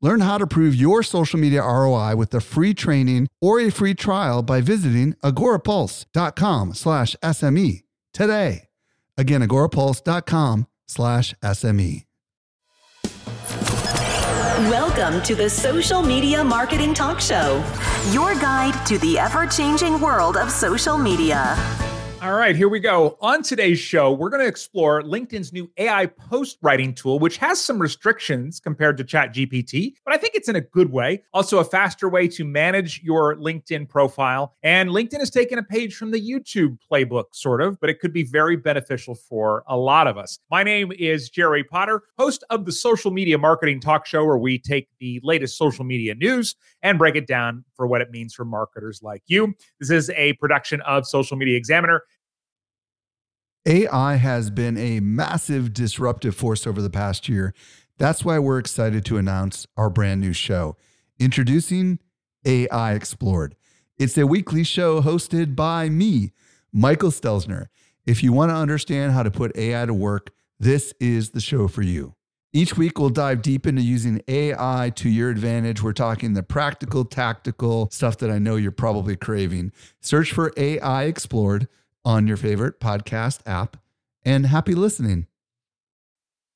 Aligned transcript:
Learn 0.00 0.20
how 0.20 0.38
to 0.38 0.46
prove 0.46 0.74
your 0.74 1.02
social 1.02 1.40
media 1.40 1.62
ROI 1.62 2.14
with 2.16 2.32
a 2.34 2.40
free 2.40 2.72
training 2.72 3.26
or 3.40 3.60
a 3.60 3.70
free 3.70 3.94
trial 3.94 4.42
by 4.42 4.60
visiting 4.60 5.14
agorapulse.com 5.24 6.74
slash 6.74 7.16
SME 7.22 7.82
today. 8.12 8.68
Again, 9.16 9.42
agorapulse.com 9.42 10.66
slash 10.86 11.34
SME. 11.42 12.04
Welcome 14.70 15.22
to 15.22 15.34
the 15.34 15.48
Social 15.48 16.02
Media 16.02 16.42
Marketing 16.42 16.92
Talk 16.92 17.20
Show, 17.20 17.64
your 18.10 18.34
guide 18.34 18.86
to 18.86 18.98
the 18.98 19.18
ever 19.18 19.46
changing 19.46 20.00
world 20.00 20.36
of 20.36 20.50
social 20.50 20.98
media. 20.98 21.56
All 22.20 22.34
right, 22.34 22.56
here 22.56 22.68
we 22.68 22.80
go. 22.80 23.16
On 23.20 23.44
today's 23.44 23.78
show, 23.78 24.12
we're 24.12 24.28
going 24.28 24.42
to 24.42 24.48
explore 24.48 25.02
LinkedIn's 25.02 25.52
new 25.52 25.70
AI 25.78 26.06
post 26.06 26.58
writing 26.62 26.92
tool, 26.92 27.20
which 27.20 27.36
has 27.36 27.60
some 27.60 27.80
restrictions 27.80 28.58
compared 28.58 28.96
to 28.96 29.04
ChatGPT, 29.04 29.94
but 30.04 30.12
I 30.12 30.16
think 30.16 30.34
it's 30.34 30.48
in 30.48 30.56
a 30.56 30.60
good 30.60 30.90
way. 30.90 31.22
Also, 31.32 31.60
a 31.60 31.64
faster 31.64 32.08
way 32.08 32.26
to 32.26 32.44
manage 32.44 33.00
your 33.04 33.36
LinkedIn 33.36 33.88
profile. 33.88 34.56
And 34.64 34.90
LinkedIn 34.90 35.20
has 35.20 35.30
taken 35.30 35.60
a 35.60 35.62
page 35.62 35.94
from 35.94 36.10
the 36.10 36.20
YouTube 36.20 36.78
playbook, 36.90 37.26
sort 37.30 37.62
of, 37.62 37.78
but 37.80 37.88
it 37.88 38.00
could 38.00 38.12
be 38.12 38.24
very 38.24 38.56
beneficial 38.56 39.14
for 39.14 39.62
a 39.68 39.76
lot 39.76 40.08
of 40.08 40.18
us. 40.18 40.40
My 40.50 40.64
name 40.64 40.90
is 40.98 41.30
Jerry 41.30 41.62
Potter, 41.62 42.02
host 42.18 42.42
of 42.50 42.64
the 42.64 42.72
Social 42.72 43.12
Media 43.12 43.38
Marketing 43.38 43.80
Talk 43.80 44.06
Show, 44.06 44.24
where 44.24 44.38
we 44.38 44.58
take 44.58 44.88
the 44.98 45.20
latest 45.22 45.56
social 45.56 45.84
media 45.84 46.16
news 46.16 46.56
and 46.82 46.98
break 46.98 47.14
it 47.14 47.28
down 47.28 47.64
for 47.74 47.86
what 47.86 48.00
it 48.00 48.10
means 48.10 48.34
for 48.34 48.44
marketers 48.44 49.04
like 49.04 49.22
you. 49.28 49.54
This 49.78 49.90
is 49.90 50.10
a 50.10 50.32
production 50.34 50.80
of 50.80 51.06
Social 51.06 51.36
Media 51.36 51.56
Examiner. 51.56 52.02
AI 53.68 54.16
has 54.16 54.48
been 54.48 54.78
a 54.78 54.98
massive 55.00 55.74
disruptive 55.74 56.34
force 56.34 56.66
over 56.66 56.80
the 56.80 56.88
past 56.88 57.28
year. 57.28 57.52
That's 57.98 58.24
why 58.24 58.38
we're 58.38 58.58
excited 58.58 59.04
to 59.04 59.18
announce 59.18 59.66
our 59.76 59.90
brand 59.90 60.22
new 60.22 60.32
show, 60.32 60.78
introducing 61.18 61.98
AI 62.46 62.94
Explored. 62.94 63.56
It's 63.98 64.16
a 64.16 64.26
weekly 64.26 64.64
show 64.64 65.02
hosted 65.02 65.54
by 65.54 65.90
me, 65.90 66.32
Michael 66.72 67.10
Stelzner. 67.10 67.66
If 68.06 68.22
you 68.22 68.32
want 68.32 68.52
to 68.52 68.56
understand 68.56 69.12
how 69.12 69.22
to 69.22 69.30
put 69.30 69.54
AI 69.54 69.84
to 69.84 69.92
work, 69.92 70.30
this 70.58 70.94
is 70.98 71.32
the 71.32 71.40
show 71.40 71.68
for 71.68 71.82
you. 71.82 72.14
Each 72.54 72.78
week, 72.78 72.98
we'll 72.98 73.10
dive 73.10 73.42
deep 73.42 73.66
into 73.66 73.82
using 73.82 74.22
AI 74.28 74.92
to 74.96 75.10
your 75.10 75.28
advantage. 75.28 75.82
We're 75.82 75.92
talking 75.92 76.32
the 76.32 76.42
practical, 76.42 77.04
tactical 77.04 77.90
stuff 77.90 78.16
that 78.18 78.30
I 78.30 78.38
know 78.38 78.56
you're 78.56 78.72
probably 78.72 79.14
craving. 79.14 79.72
Search 80.00 80.32
for 80.32 80.54
AI 80.56 81.04
Explored 81.04 81.68
on 82.04 82.26
your 82.26 82.36
favorite 82.36 82.80
podcast 82.80 83.40
app. 83.46 83.76
And 84.24 84.46
happy 84.46 84.74
listening. 84.74 85.26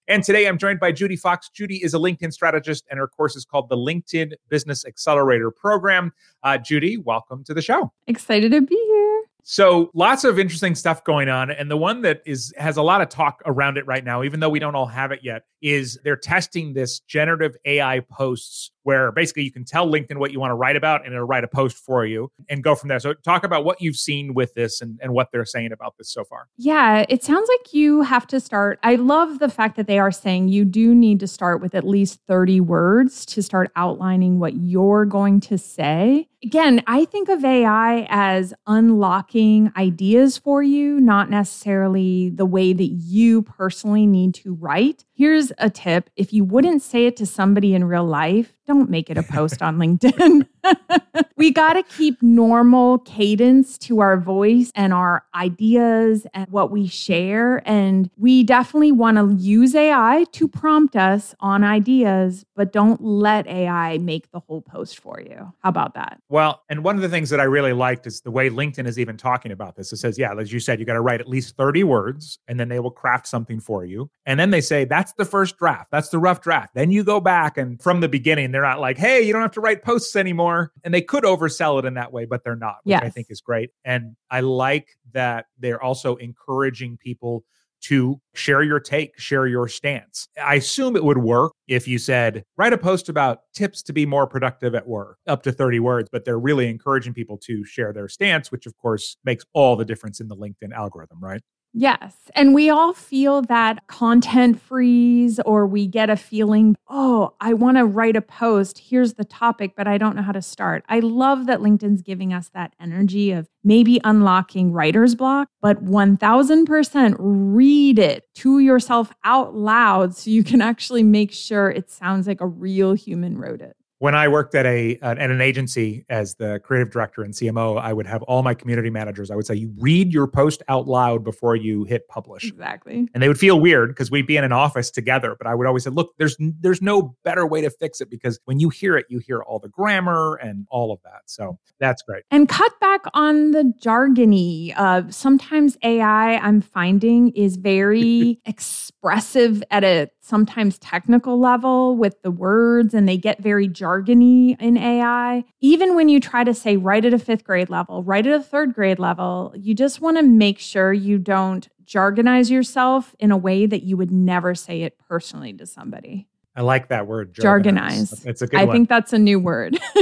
And 0.09 0.25
today 0.25 0.47
I'm 0.47 0.59
joined 0.59 0.81
by 0.81 0.93
Judi 0.93 1.19
Fox. 1.19 1.49
Judi 1.57 1.83
is 1.83 1.95
a 1.95 1.97
LinkedIn 1.97 2.33
strategist, 2.33 2.85
and 2.91 2.99
her 2.99 3.07
course 3.07 3.37
is 3.37 3.45
called 3.45 3.69
the 3.69 3.77
LinkedIn 3.77 4.33
Business 4.49 4.85
Accelerator 4.85 5.51
Program. 5.51 6.13
Uh, 6.43 6.59
Judi, 6.59 7.03
welcome 7.03 7.45
to 7.45 7.55
the 7.55 7.63
show. 7.63 7.93
Excited 8.09 8.51
to 8.53 8.61
be 8.61 8.75
here. 8.75 9.23
So 9.45 9.91
lots 9.95 10.25
of 10.25 10.39
interesting 10.39 10.75
stuff 10.75 11.03
going 11.03 11.29
on, 11.29 11.51
and 11.51 11.71
the 11.71 11.77
one 11.77 12.03
that 12.03 12.23
is 12.27 12.53
has 12.57 12.77
a 12.77 12.83
lot 12.83 13.01
of 13.01 13.09
talk 13.09 13.43
around 13.45 13.77
it 13.77 13.87
right 13.87 14.05
now, 14.05 14.23
even 14.23 14.39
though 14.41 14.49
we 14.49 14.59
don't 14.59 14.75
all 14.75 14.87
have 14.87 15.13
it 15.13 15.21
yet, 15.23 15.43
is 15.63 15.99
they're 16.05 16.17
testing 16.17 16.75
this 16.75 17.01
generative 17.01 17.57
AI 17.65 18.01
posts 18.01 18.71
where 18.83 19.13
basically 19.13 19.43
you 19.45 19.53
can 19.53 19.65
tell 19.65 19.87
LinkedIn 19.89 20.17
what 20.17 20.33
you 20.33 20.41
want 20.41 20.51
to 20.51 20.55
write 20.55 20.77
about 20.77 21.05
and 21.05 21.15
it'll 21.15 21.27
write 21.27 21.45
a 21.45 21.49
post 21.49 21.77
for 21.77 22.05
you 22.05 22.31
and 22.49 22.63
go 22.63 22.75
from 22.75 22.89
there. 22.89 22.99
So 22.99 23.15
talk 23.15 23.45
about 23.45 23.65
what 23.65 23.81
you've 23.81 23.97
seen 23.97 24.35
with 24.35 24.55
this 24.55 24.81
and, 24.81 24.99
and 25.03 25.13
what 25.13 25.31
they're 25.33 25.45
saying 25.45 25.73
about 25.73 25.97
this 25.99 26.11
so 26.11 26.25
far. 26.25 26.49
Yeah, 26.57 27.05
it 27.09 27.23
sounds 27.23 27.49
like 27.49 27.73
you 27.73 28.03
have 28.03 28.27
to 28.29 28.41
start. 28.41 28.79
I 28.83 28.97
love 28.97 29.39
the 29.39 29.49
fact 29.49 29.77
that 29.77 29.87
they 29.87 29.99
are 29.99 30.13
saying 30.13 30.49
you 30.49 30.65
do 30.65 30.95
need 30.95 31.21
to 31.21 31.27
start 31.27 31.61
with 31.61 31.75
at 31.75 31.87
least 31.87 32.21
30 32.27 32.61
words 32.61 33.25
to 33.27 33.43
start 33.43 33.71
outlining 33.77 34.39
what 34.39 34.55
you're 34.57 35.05
going 35.05 35.41
to 35.41 35.59
say. 35.59 36.29
Again, 36.45 36.83
I 36.89 37.05
think 37.05 37.29
of 37.29 37.45
AI 37.45 38.05
as 38.11 38.53
unlocking 38.67 39.73
ideas 39.77 40.37
for 40.37 40.61
you, 40.61 41.01
not 41.01 41.31
necessarily 41.31 42.31
the 42.31 42.47
way 42.47 42.73
that 42.73 42.85
you 42.85 43.43
personally 43.43 44.09
need 44.09 44.35
to 44.37 44.55
write. 44.55 45.05
Here's 45.15 45.53
a 45.59 45.71
tip 45.71 46.11
if 46.17 46.33
you 46.33 46.43
wouldn't 46.43 46.83
say 46.83 47.07
it 47.07 47.17
to 47.19 47.27
somebody 47.27 47.77
in 47.77 47.85
real 47.85 48.05
life, 48.05 48.55
don't 48.73 48.91
make 48.91 49.11
it 49.11 49.19
a 49.19 49.23
post 49.23 49.63
on 49.63 49.77
LinkedIn. 49.79 50.47
we 51.37 51.51
got 51.51 51.75
to 51.75 51.83
keep 51.83 52.23
normal 52.23 52.99
cadence 53.01 53.77
to 53.79 54.01
our 54.01 54.17
voice 54.17 54.71
and 54.75 54.93
our 54.93 55.25
ideas 55.35 56.27
and 56.35 56.51
what 56.51 56.71
we 56.71 56.87
share. 56.87 57.63
And 57.69 58.11
we 58.17 58.45
definitely 58.45 58.93
want 58.93 59.17
to 59.19 59.35
use 59.43 59.75
AI 59.75 60.25
to 60.33 60.49
prompt 60.49 60.97
us 60.97 61.35
on 61.41 61.65
ideas, 61.65 62.45
but 62.55 62.73
don't 62.73 63.03
let 63.03 63.47
AI 63.47 63.99
make 63.99 64.31
the 64.31 64.41
whole 64.41 64.63
post 64.63 64.99
for 64.99 65.21
you. 65.21 65.53
How 65.61 65.69
about 65.69 65.95
that? 65.95 66.21
Well, 66.29 66.63
and 66.69 66.85
one 66.85 66.97
of 66.97 67.03
the 67.03 67.09
things 67.09 67.31
that 67.31 67.41
I 67.41 67.45
really 67.45 67.73
liked 67.73 68.07
is 68.07 68.21
the 68.21 68.31
way 68.31 68.49
LinkedIn 68.49 68.87
is 68.87 68.99
even 68.99 69.17
talking 69.17 69.53
about 69.53 69.77
this. 69.77 69.93
It 69.93 69.99
says, 69.99 70.19
yeah, 70.19 70.33
as 70.39 70.53
you 70.53 70.61
said, 70.61 70.81
you 70.81 70.87
got 70.87 70.95
to 70.95 71.01
write 71.01 71.21
at 71.21 71.29
least 71.29 71.57
30 71.57 71.85
words 71.85 72.39
and 72.49 72.59
then 72.59 72.69
they 72.69 72.79
will 72.79 72.91
craft 72.91 73.27
something 73.27 73.61
for 73.61 73.85
you. 73.85 74.11
And 74.27 74.39
then 74.39 74.51
they 74.51 74.61
say, 74.61 74.85
that's 74.85 75.13
the 75.15 75.25
first 75.25 75.59
draft. 75.59 75.91
That's 75.91 76.09
the 76.09 76.19
rough 76.19 76.41
draft. 76.41 76.75
Then 76.75 76.91
you 76.91 77.05
go 77.05 77.21
back 77.21 77.59
and 77.59 77.83
from 77.83 78.01
the 78.01 78.09
beginning, 78.09 78.53
they're 78.53 78.62
not 78.63 78.81
like, 78.81 78.99
hey, 78.99 79.23
you 79.23 79.33
don't 79.33 79.43
have 79.43 79.53
to 79.53 79.61
write 79.61 79.83
posts 79.83 80.17
anymore. 80.17 80.73
And 80.85 80.93
they 80.93 81.03
could 81.03 81.25
oversell 81.25 81.79
it 81.79 81.85
in 81.85 81.95
that 81.95 82.13
way, 82.13 82.25
but 82.25 82.43
they're 82.45 82.57
not, 82.57 82.77
which 82.85 82.93
yes. 82.93 83.03
I 83.03 83.11
think 83.11 83.27
is 83.31 83.41
great. 83.41 83.71
And 83.85 84.17
I 84.31 84.41
like 84.41 84.89
that 85.13 85.47
they're 85.59 85.83
also 85.83 86.17
encouraging 86.17 86.97
people 86.97 87.45
to 87.83 88.21
share 88.35 88.63
your 88.63 88.79
take, 88.79 89.19
share 89.19 89.47
your 89.47 89.67
stance. 89.67 90.29
I 90.43 90.55
assume 90.55 90.95
it 90.95 91.05
would 91.05 91.19
work 91.19 91.53
if 91.67 91.89
you 91.89 91.99
said, 91.99 92.45
write 92.57 92.73
a 92.73 92.79
post 92.79 93.09
about 93.09 93.41
tips 93.55 93.83
to 93.83 93.93
be 93.93 94.07
more 94.07 94.27
productive 94.27 94.75
at 94.75 94.87
work, 94.87 95.19
up 95.27 95.43
to 95.43 95.53
30 95.53 95.81
words, 95.81 96.09
but 96.11 96.25
they're 96.25 96.39
really 96.39 96.69
encouraging 96.69 97.13
people 97.13 97.37
to 97.39 97.65
share 97.65 97.93
their 97.93 98.09
stance, 98.09 98.53
which 98.53 98.67
of 98.67 98.77
course 98.79 99.17
makes 99.25 99.45
all 99.53 99.75
the 99.75 99.85
difference 99.85 100.21
in 100.21 100.29
the 100.29 100.37
LinkedIn 100.37 100.73
algorithm, 100.73 101.19
right? 101.21 101.43
Yes. 101.75 102.15
And 102.35 102.55
we 102.55 102.69
all 102.69 102.93
feel 102.93 103.41
that 103.43 103.87
content 103.87 104.61
freeze, 104.61 105.41
or 105.41 105.67
we 105.67 105.87
get 105.87 106.11
a 106.11 106.17
feeling, 106.17 106.77
oh, 106.89 107.35
I 107.41 107.55
want 107.55 107.79
to 107.79 107.87
write 107.87 108.15
a 108.15 108.21
post. 108.21 108.79
Here's 108.79 109.15
the 109.15 109.25
topic, 109.25 109.73
but 109.75 109.89
I 109.89 109.97
don't 109.97 110.15
know 110.15 110.23
how 110.23 110.33
to 110.33 110.43
start. 110.43 110.85
I 110.89 111.01
love 111.01 111.47
that 111.47 111.61
LinkedIn's 111.61 112.03
giving 112.03 112.35
us 112.35 112.51
that 112.51 112.75
energy 112.79 113.33
of 113.33 113.49
maybe 113.65 114.01
unlocking 114.05 114.73
writer's 114.73 115.15
block, 115.15 115.49
but 115.63 115.83
1000% 115.83 117.17
read 117.19 117.99
it 117.99 118.25
to 118.35 118.59
yourself 118.59 119.13
out 119.25 119.55
loud 119.55 120.15
so 120.15 120.31
you 120.31 120.45
can 120.45 120.61
actually 120.61 121.03
make 121.03 121.33
sure 121.33 121.71
it 121.71 121.91
sounds 121.91 122.27
like 122.27 122.41
a 122.43 122.47
real 122.47 122.93
human 122.93 123.39
wrote 123.39 123.63
it 123.63 123.77
when 124.03 124.17
I 124.17 124.27
worked 124.27 124.57
at 124.57 124.67
a 124.67 124.99
at 125.01 125.19
an 125.19 125.41
agency 125.41 126.05
as 126.09 126.35
the 126.35 126.61
creative 126.65 126.91
director 126.91 127.23
and 127.23 127.33
CMO, 127.33 127.81
I 127.81 127.93
would 127.93 128.09
have 128.09 128.21
all 128.25 128.43
my 128.43 128.53
community 128.53 128.91
managers. 128.91 129.31
I 129.31 129.37
would 129.37 129.47
say, 129.47 129.55
"You 129.55 129.73
read 129.79 130.13
your 130.13 130.27
post 130.27 130.61
out 130.67 130.89
loud 130.89 131.23
before 131.23 131.55
you 131.55 131.85
hit 131.85 132.09
publish." 132.09 132.49
Exactly. 132.49 133.09
And 133.15 133.23
they 133.23 133.29
would 133.29 133.39
feel 133.39 133.61
weird 133.61 133.91
because 133.91 134.11
we'd 134.11 134.27
be 134.27 134.37
in 134.37 134.43
an 134.43 134.51
office 134.51 134.91
together. 134.91 135.37
But 135.39 135.47
I 135.47 135.55
would 135.55 135.69
always 135.69 135.85
say, 135.85 135.91
"Look, 135.91 136.15
there's 136.19 136.37
there's 136.41 136.83
no 136.83 137.15
better 137.23 137.47
way 137.47 137.61
to 137.61 137.71
fix 137.71 138.01
it 138.01 138.11
because 138.11 138.41
when 138.45 138.59
you 138.59 138.71
hear 138.71 138.97
it, 138.97 139.07
you 139.09 139.21
hear 139.21 139.41
all 139.41 139.61
the 139.61 139.69
grammar 139.69 140.35
and 140.35 140.67
all 140.69 140.91
of 140.91 141.01
that." 141.05 141.21
So 141.27 141.61
that's 141.79 142.03
great. 142.03 142.25
And 142.33 142.49
cut 142.49 142.73
back 142.81 143.03
on 143.15 143.53
the 143.53 143.73
jargony. 143.81 144.75
Uh, 144.77 145.03
sometimes 145.11 145.77
AI, 145.85 146.39
I'm 146.39 146.61
finding, 146.61 147.29
is 147.37 147.55
very 147.55 148.41
expressive 148.47 149.63
at 149.71 149.85
a 149.85 150.11
sometimes 150.23 150.79
technical 150.79 151.39
level 151.39 151.97
with 151.97 152.21
the 152.23 152.33
words, 152.33 152.95
and 152.95 153.09
they 153.09 153.17
get 153.17 153.41
very 153.41 153.69
jargony 153.69 153.92
jargony 153.93 154.61
in 154.61 154.77
AI. 154.77 155.45
Even 155.61 155.95
when 155.95 156.09
you 156.09 156.21
try 156.21 156.45
to 156.45 156.55
say 156.55 156.77
write 156.77 157.05
at 157.05 157.15
a 157.15 157.19
fifth 157.19 157.45
grade 157.45 157.71
level, 157.71 158.03
write 158.03 158.27
at 158.27 158.35
a 158.35 158.43
third 158.43 158.75
grade 158.75 158.99
level, 158.99 159.53
you 159.57 159.75
just 159.75 160.01
want 160.01 160.17
to 160.17 160.23
make 160.23 160.59
sure 160.59 160.93
you 160.93 161.19
don't 161.19 161.69
jargonize 161.85 162.51
yourself 162.51 163.15
in 163.19 163.31
a 163.31 163.37
way 163.37 163.67
that 163.67 163.83
you 163.83 163.97
would 163.97 164.11
never 164.11 164.55
say 164.55 164.83
it 164.83 164.99
personally 164.99 165.53
to 165.53 165.67
somebody. 165.67 166.27
I 166.55 166.61
like 166.61 166.89
that 166.89 167.07
word. 167.07 167.35
Jargonize. 167.35 168.27
It's 168.27 168.43
a 168.43 168.47
good 168.47 168.61
I 168.61 168.65
one. 168.65 168.77
think 168.77 168.89
that's 168.91 169.15
a 169.15 169.19
new 169.19 169.39
word. 169.39 169.79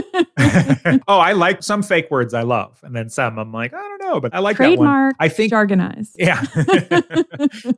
oh, 1.07 1.19
I 1.19 1.33
like 1.33 1.63
some 1.63 1.81
fake 1.83 2.11
words 2.11 2.35
I 2.35 2.43
love. 2.43 2.79
And 2.83 2.95
then 2.95 3.09
some 3.09 3.39
I'm 3.39 3.53
like, 3.53 3.73
I 3.73 3.79
don't 3.79 4.03
know, 4.03 4.21
but 4.21 4.35
I 4.35 4.41
like 4.41 4.57
that 4.57 4.65
one. 4.71 4.77
Trademark. 4.79 5.15
I 5.21 5.29
think 5.29 5.53
jargonize. 5.53 6.11
Yeah. 6.17 6.41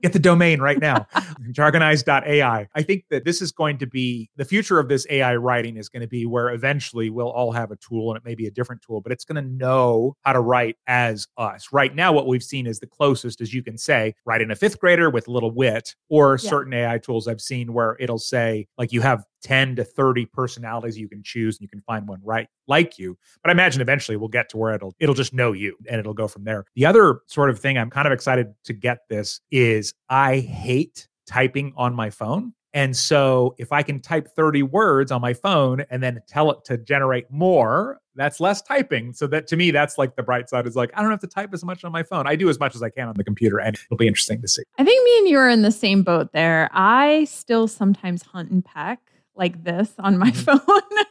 Get 0.03 0.15
the 0.15 0.19
domain 0.19 0.61
right 0.61 0.79
now. 0.79 1.07
Jargonize.ai. 1.51 2.69
I 2.75 2.83
think 2.83 3.05
that 3.11 3.25
this 3.27 3.43
is 3.43 3.53
going 3.53 3.79
to 3.79 3.87
be 3.87 4.31
the 4.37 4.45
future 4.45 4.79
of 4.79 4.89
this 4.89 5.07
AI 5.11 5.37
writing 5.37 5.77
is 5.77 5.89
going 5.91 6.03
to 6.03 6.09
be 6.09 6.25
where 6.25 6.49
eventually 6.51 7.11
we'll 7.11 7.31
all 7.31 7.53
have 7.53 7.71
a 7.71 7.77
tool 7.77 8.11
and 8.11 8.17
it 8.17 8.25
may 8.25 8.35
be 8.35 8.47
a 8.47 8.51
different 8.51 8.83
tool, 8.83 9.01
but 9.01 9.13
it's 9.13 9.25
going 9.25 9.43
to 9.43 9.51
know 9.51 10.17
how 10.23 10.33
to 10.33 10.41
write 10.41 10.77
as 10.87 11.27
us. 11.37 11.69
Right 11.73 11.95
now, 11.95 12.13
what 12.13 12.27
we've 12.27 12.43
seen 12.43 12.67
is 12.67 12.81
the 12.81 12.87
closest, 12.87 13.41
as 13.41 13.53
you 13.53 13.63
can 13.63 13.77
say, 13.77 14.15
writing 14.25 14.51
a 14.51 14.57
fifth 14.57 14.79
grader 14.81 15.11
with 15.11 15.29
a 15.29 15.31
little 15.31 15.51
wit, 15.51 15.95
or 16.09 16.39
Yeah. 16.41 16.49
certain 16.49 16.73
AI 16.73 16.99
tools 16.99 17.29
I've 17.29 17.41
seen 17.43 17.73
where 17.75 17.97
it'll 18.01 18.19
say, 18.19 18.62
like, 18.79 18.93
you 18.93 19.01
have 19.01 19.25
10 19.43 19.77
to 19.77 19.85
30 19.85 20.27
personalities 20.27 20.99
you 20.99 21.09
can 21.09 21.23
choose 21.23 21.57
and 21.57 21.63
you 21.63 21.69
can 21.69 21.81
find 21.81 22.07
one 22.07 22.21
right 22.23 22.47
like 22.69 22.99
you 22.99 23.17
but 23.43 23.51
i 23.51 23.53
imagine 23.53 23.81
eventually 23.81 24.17
we'll 24.17 24.29
get 24.29 24.49
to 24.49 24.57
where 24.57 24.73
it'll 24.75 24.95
it'll 25.01 25.15
just 25.15 25.35
know 25.35 25.53
you 25.53 25.77
and 25.91 25.99
it'll 25.99 26.15
go 26.15 26.29
from 26.29 26.45
there. 26.45 26.65
The 26.77 26.87
other 26.87 27.21
sort 27.27 27.51
of 27.51 27.59
thing 27.59 27.77
i'm 27.77 27.91
kind 27.91 28.07
of 28.07 28.13
excited 28.13 28.55
to 28.65 28.73
get 28.73 28.99
this 29.09 29.41
is 29.51 29.95
i 30.09 30.39
hate 30.39 31.09
typing 31.27 31.73
on 31.77 31.95
my 31.95 32.11
phone 32.11 32.53
and 32.75 32.97
so 32.97 33.55
if 33.59 33.73
i 33.73 33.83
can 33.83 34.01
type 34.01 34.29
30 34.35 34.63
words 34.65 35.11
on 35.13 35.21
my 35.21 35.33
phone 35.35 35.85
and 35.91 36.03
then 36.03 36.21
tell 36.29 36.51
it 36.51 36.65
to 36.65 36.79
generate 36.79 37.31
more 37.31 37.99
that's 38.15 38.41
less 38.41 38.61
typing 38.63 39.13
so 39.13 39.27
that 39.27 39.47
to 39.47 39.57
me 39.57 39.71
that's 39.71 39.97
like 39.99 40.17
the 40.17 40.23
bright 40.23 40.49
side 40.49 40.67
is 40.67 40.77
like 40.77 40.91
i 40.95 41.01
don't 41.03 41.11
have 41.11 41.21
to 41.21 41.27
type 41.27 41.51
as 41.53 41.65
much 41.65 41.85
on 41.85 41.93
my 41.93 42.03
phone 42.03 42.27
i 42.27 42.37
do 42.37 42.49
as 42.49 42.59
much 42.61 42.75
as 42.75 42.83
i 42.83 42.91
can 42.91 43.09
on 43.09 43.15
the 43.17 43.25
computer 43.25 43.59
and 43.59 43.77
it'll 43.87 43.97
be 43.97 44.07
interesting 44.07 44.41
to 44.41 44.49
see 44.49 44.63
I 44.79 44.85
think 44.85 45.05
me 45.05 45.19
and 45.19 45.29
you 45.29 45.39
are 45.39 45.49
in 45.49 45.63
the 45.63 45.71
same 45.71 46.03
boat 46.03 46.33
there. 46.33 46.69
I 46.73 47.25
still 47.25 47.69
sometimes 47.69 48.23
hunt 48.23 48.51
and 48.51 48.65
peck 48.65 49.01
like 49.37 49.63
this 49.65 49.93
on 49.99 50.19
my 50.19 50.31
Mhm. 50.31 50.37
phone. 50.61 51.05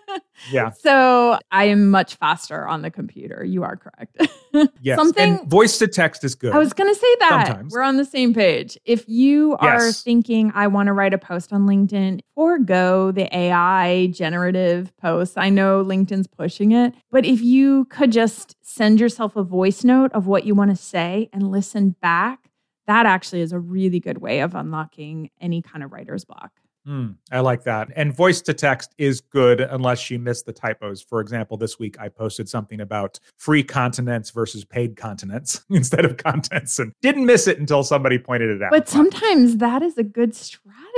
Yeah 0.51 0.69
So 0.79 1.37
I 1.51 1.65
am 1.65 1.89
much 1.91 2.15
faster 2.15 2.67
on 2.67 2.81
the 2.81 2.89
computer. 2.91 3.43
You 3.43 3.63
are 3.63 3.77
correct. 3.77 4.17
yes 4.81 4.95
Something 4.97 5.37
and 5.39 5.49
voice 5.49 5.77
to 5.79 5.87
text 5.87 6.23
is 6.23 6.35
good 6.35 6.53
I 6.53 6.57
was 6.59 6.73
going 6.73 6.93
to 6.93 6.99
say 6.99 7.15
that. 7.19 7.45
Sometimes. 7.47 7.71
We're 7.73 7.81
on 7.83 7.97
the 7.97 8.05
same 8.05 8.33
page. 8.33 8.77
If 8.85 9.07
you 9.07 9.55
are 9.59 9.85
Yes. 9.87 10.01
thinking, 10.03 10.51
I 10.55 10.67
want 10.67 10.87
to 10.87 10.93
write 10.93 11.13
a 11.13 11.17
post 11.17 11.53
on 11.53 11.65
LinkedIn, 11.67 12.21
forego 12.35 13.11
the 13.11 13.33
AI 13.35 14.07
generative 14.07 14.95
posts. 14.97 15.37
I 15.37 15.49
know 15.49 15.83
LinkedIn's 15.85 16.27
pushing 16.27 16.71
it, 16.71 16.93
but 17.11 17.25
if 17.25 17.41
you 17.41 17.85
could 17.85 18.11
just 18.11 18.55
send 18.61 18.99
yourself 18.99 19.35
a 19.35 19.43
voice 19.43 19.83
note 19.83 20.11
of 20.13 20.27
what 20.27 20.45
you 20.45 20.53
want 20.55 20.71
to 20.71 20.75
say 20.75 21.29
and 21.31 21.49
listen 21.51 21.95
back, 22.01 22.49
that 22.87 23.05
actually 23.05 23.41
is 23.41 23.53
a 23.53 23.59
really 23.59 23.99
good 23.99 24.17
way 24.17 24.39
of 24.41 24.55
unlocking 24.55 25.29
any 25.39 25.61
kind 25.61 25.83
of 25.83 25.91
writer's 25.93 26.25
block. 26.25 26.51
Hmm, 26.85 27.11
I 27.31 27.41
like 27.41 27.63
that. 27.63 27.89
And 27.95 28.15
voice 28.15 28.41
to 28.41 28.53
text 28.53 28.95
is 28.97 29.21
good 29.21 29.61
unless 29.61 30.09
you 30.09 30.17
miss 30.17 30.41
the 30.41 30.53
typos. 30.53 31.01
For 31.01 31.21
example, 31.21 31.55
this 31.55 31.77
week 31.77 31.99
I 31.99 32.09
posted 32.09 32.49
something 32.49 32.81
about 32.81 33.19
free 33.37 33.63
continents 33.63 34.31
versus 34.31 34.65
paid 34.65 34.95
continents 34.95 35.63
instead 35.69 36.05
of 36.05 36.17
contents 36.17 36.79
and 36.79 36.93
didn't 37.01 37.25
miss 37.25 37.47
it 37.47 37.59
until 37.59 37.83
somebody 37.83 38.17
pointed 38.17 38.49
it 38.49 38.63
out. 38.63 38.71
But 38.71 38.89
sometimes 38.89 39.57
that 39.57 39.83
is 39.83 39.97
a 39.97 40.03
good 40.03 40.33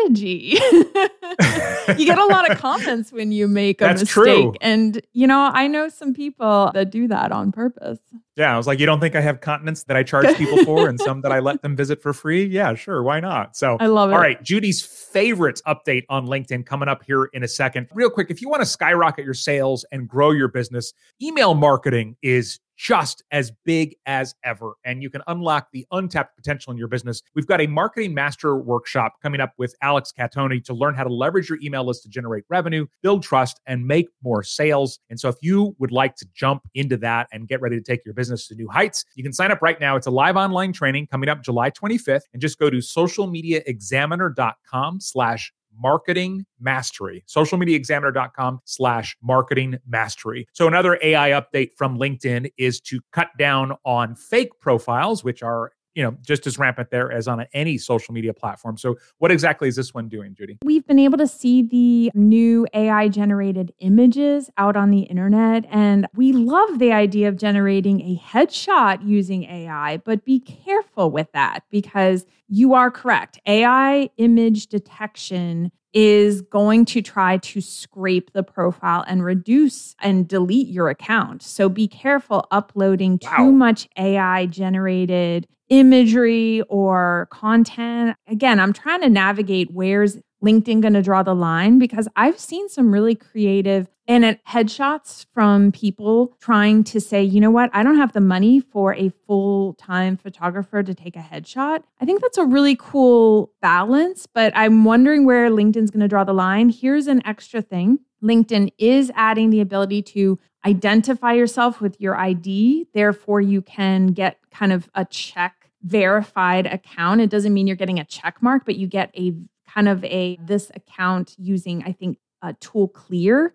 strategy. 0.03 0.57
you 1.97 2.05
get 2.05 2.17
a 2.17 2.25
lot 2.25 2.49
of 2.49 2.57
comments 2.57 3.11
when 3.11 3.31
you 3.31 3.47
make 3.47 3.81
a 3.81 3.85
That's 3.85 4.01
mistake. 4.01 4.13
true. 4.13 4.53
And, 4.61 5.01
you 5.13 5.27
know, 5.27 5.51
I 5.53 5.67
know 5.67 5.89
some 5.89 6.13
people 6.13 6.71
that 6.73 6.89
do 6.91 7.07
that 7.07 7.31
on 7.31 7.51
purpose. 7.51 7.99
yeah, 8.35 8.53
I 8.53 8.57
was 8.57 8.67
like, 8.67 8.79
you 8.79 8.85
don't 8.85 8.99
think 8.99 9.15
I 9.15 9.21
have 9.21 9.41
continents 9.41 9.83
that 9.83 9.97
I 9.97 10.03
charge 10.03 10.35
people 10.37 10.63
for 10.65 10.87
and 10.89 10.99
some 10.99 11.21
that 11.21 11.31
I 11.31 11.39
let 11.39 11.61
them 11.61 11.75
visit 11.75 12.01
for 12.01 12.13
free? 12.13 12.45
Yeah, 12.45 12.73
sure. 12.75 13.03
Why 13.03 13.19
not? 13.19 13.55
So 13.55 13.77
I 13.79 13.87
love 13.87 14.11
it. 14.11 14.13
All 14.13 14.19
right, 14.19 14.41
Judi's 14.43 14.81
favorite 14.83 15.61
update 15.67 16.03
on 16.09 16.27
LinkedIn 16.27 16.65
coming 16.65 16.89
up 16.89 17.03
here 17.05 17.29
in 17.33 17.43
a 17.43 17.47
second. 17.47 17.87
Real 17.93 18.09
quick, 18.09 18.29
if 18.29 18.41
you 18.41 18.49
want 18.49 18.61
to 18.61 18.65
skyrocket 18.65 19.25
your 19.25 19.33
sales 19.33 19.85
and 19.91 20.07
grow 20.07 20.31
your 20.31 20.47
business, 20.47 20.93
email 21.21 21.53
marketing 21.53 22.15
is 22.21 22.59
just 22.83 23.23
as 23.31 23.49
big 23.63 23.95
as 24.05 24.35
ever, 24.43 24.73
and 24.83 25.01
you 25.01 25.09
can 25.09 25.21
unlock 25.27 25.69
the 25.71 25.87
untapped 25.91 26.35
potential 26.35 26.69
in 26.69 26.77
your 26.77 26.89
business. 26.89 27.23
We've 27.33 27.47
got 27.47 27.61
a 27.61 27.67
marketing 27.67 28.13
master 28.13 28.57
workshop 28.57 29.21
coming 29.21 29.39
up 29.39 29.53
with 29.57 29.73
Alex 29.81 30.11
Cattoni 30.17 30.61
to 30.65 30.73
learn 30.73 30.93
how 30.93 31.05
to 31.05 31.13
leverage 31.13 31.47
your 31.47 31.59
email 31.63 31.85
list 31.85 32.03
to 32.03 32.09
generate 32.09 32.43
revenue, 32.49 32.85
build 33.01 33.23
trust, 33.23 33.61
and 33.67 33.87
make 33.87 34.09
more 34.21 34.43
sales. 34.43 34.99
And 35.09 35.17
so, 35.17 35.29
if 35.29 35.37
you 35.41 35.73
would 35.79 35.93
like 35.93 36.17
to 36.17 36.25
jump 36.35 36.63
into 36.75 36.97
that 36.97 37.29
and 37.31 37.47
get 37.47 37.61
ready 37.61 37.77
to 37.77 37.81
take 37.81 38.03
your 38.03 38.13
business 38.13 38.49
to 38.49 38.55
new 38.55 38.67
heights, 38.67 39.05
you 39.15 39.23
can 39.23 39.31
sign 39.31 39.49
up 39.49 39.61
right 39.61 39.79
now. 39.79 39.95
It's 39.95 40.07
a 40.07 40.11
live 40.11 40.35
online 40.35 40.73
training 40.73 41.07
coming 41.07 41.29
up 41.29 41.41
July 41.41 41.71
25th, 41.71 42.23
and 42.33 42.41
just 42.41 42.59
go 42.59 42.69
to 42.69 42.79
socialmediaexaminer.com 42.79 44.99
slash 44.99 45.53
marketing 45.77 46.45
mastery. 46.59 47.23
Socialmediaexaminer.com 47.27 48.59
slash 48.65 49.15
marketing 49.21 49.77
mastery. 49.87 50.47
So 50.53 50.67
another 50.67 50.99
ai 51.01 51.31
update 51.31 51.71
from 51.77 51.97
linkedin 51.97 52.51
is 52.57 52.79
to 52.81 52.99
cut 53.11 53.29
down 53.37 53.73
on 53.85 54.15
fake 54.15 54.59
profiles 54.59 55.23
which 55.23 55.43
are 55.43 55.71
you 55.95 56.03
know 56.03 56.15
just 56.25 56.47
as 56.47 56.57
rampant 56.57 56.89
there 56.89 57.11
as 57.11 57.27
on 57.27 57.45
any 57.53 57.77
social 57.77 58.13
media 58.13 58.33
platform. 58.33 58.77
So 58.77 58.97
what 59.19 59.31
exactly 59.31 59.67
is 59.67 59.75
this 59.75 59.93
one 59.93 60.09
doing 60.09 60.35
Judi? 60.35 60.57
We've 60.63 60.85
been 60.85 60.99
able 60.99 61.17
to 61.17 61.27
see 61.27 61.63
the 61.63 62.11
new 62.13 62.67
AI 62.73 63.07
generated 63.09 63.73
images 63.79 64.49
out 64.57 64.75
on 64.75 64.89
the 64.89 65.01
internet, 65.01 65.65
and 65.69 66.07
we 66.15 66.33
love 66.33 66.79
the 66.79 66.91
idea 66.91 67.27
of 67.27 67.37
generating 67.37 68.01
a 68.01 68.17
headshot 68.17 69.05
using 69.05 69.43
AI, 69.43 69.97
but 69.97 70.25
be 70.25 70.39
careful 70.39 71.11
with 71.11 71.31
that 71.33 71.63
because 71.69 72.25
you 72.53 72.73
are 72.75 72.91
correct. 72.91 73.39
AI 73.47 74.09
image 74.17 74.67
detection 74.67 75.71
is 75.91 76.41
going 76.43 76.85
to 76.85 77.01
try 77.01 77.37
to 77.37 77.61
scrape 77.61 78.31
the 78.33 78.43
profile 78.43 79.03
and 79.07 79.23
reduce 79.23 79.95
and 80.01 80.27
delete 80.27 80.67
your 80.67 80.89
account. 80.89 81.41
So 81.41 81.67
be 81.67 81.87
careful 81.87 82.45
uploading 82.51 83.19
Wow. 83.23 83.37
too 83.37 83.51
much 83.51 83.87
AI 83.97 84.45
generated 84.47 85.47
imagery 85.69 86.61
or 86.69 87.27
content. 87.31 88.15
Again, 88.27 88.59
I'm 88.59 88.73
trying 88.73 89.01
to 89.01 89.09
navigate 89.09 89.71
where's 89.71 90.17
LinkedIn 90.43 90.81
going 90.81 90.93
to 90.93 91.01
draw 91.01 91.23
the 91.23 91.33
line 91.33 91.79
because 91.79 92.07
I've 92.15 92.39
seen 92.39 92.69
some 92.69 92.91
really 92.91 93.15
creative 93.15 93.87
and 94.07 94.37
headshots 94.47 95.25
from 95.33 95.71
people 95.71 96.35
trying 96.41 96.83
to 96.83 96.99
say, 96.99 97.23
you 97.23 97.39
know 97.39 97.51
what, 97.51 97.69
I 97.73 97.83
don't 97.83 97.95
have 97.95 98.11
the 98.11 98.19
money 98.19 98.59
for 98.59 98.93
a 98.95 99.09
full 99.25 99.75
time 99.75 100.17
photographer 100.17 100.83
to 100.83 100.93
take 100.93 101.15
a 101.15 101.19
headshot. 101.19 101.83
I 102.01 102.05
think 102.05 102.21
that's 102.21 102.37
a 102.37 102.45
really 102.45 102.75
cool 102.75 103.53
balance, 103.61 104.27
but 104.27 104.51
I'm 104.55 104.83
wondering 104.83 105.25
where 105.25 105.49
LinkedIn's 105.49 105.91
going 105.91 106.01
to 106.01 106.07
draw 106.07 106.25
the 106.25 106.33
line. 106.33 106.69
Here's 106.69 107.07
an 107.07 107.25
extra 107.25 107.61
thing 107.61 107.99
LinkedIn 108.21 108.71
is 108.77 109.11
adding 109.15 109.49
the 109.49 109.61
ability 109.61 110.01
to 110.01 110.39
identify 110.65 111.33
yourself 111.33 111.81
with 111.81 111.99
your 111.99 112.15
ID. 112.15 112.87
Therefore, 112.93 113.41
you 113.41 113.61
can 113.61 114.07
get 114.07 114.39
kind 114.51 114.71
of 114.71 114.89
a 114.95 115.05
check 115.05 115.69
verified 115.83 116.65
account. 116.65 117.19
It 117.19 117.29
doesn't 117.29 117.53
mean 117.53 117.67
you're 117.67 117.75
getting 117.75 117.99
a 117.99 118.05
check 118.05 118.41
mark, 118.41 118.63
but 118.65 118.75
you 118.75 118.87
get 118.87 119.11
a 119.17 119.33
kind 119.73 119.87
of 119.87 120.03
a 120.03 120.37
this 120.41 120.71
account 120.75 121.35
using, 121.37 121.83
I 121.83 121.91
think, 121.91 122.17
a 122.41 122.53
tool 122.53 122.87
clear 122.87 123.53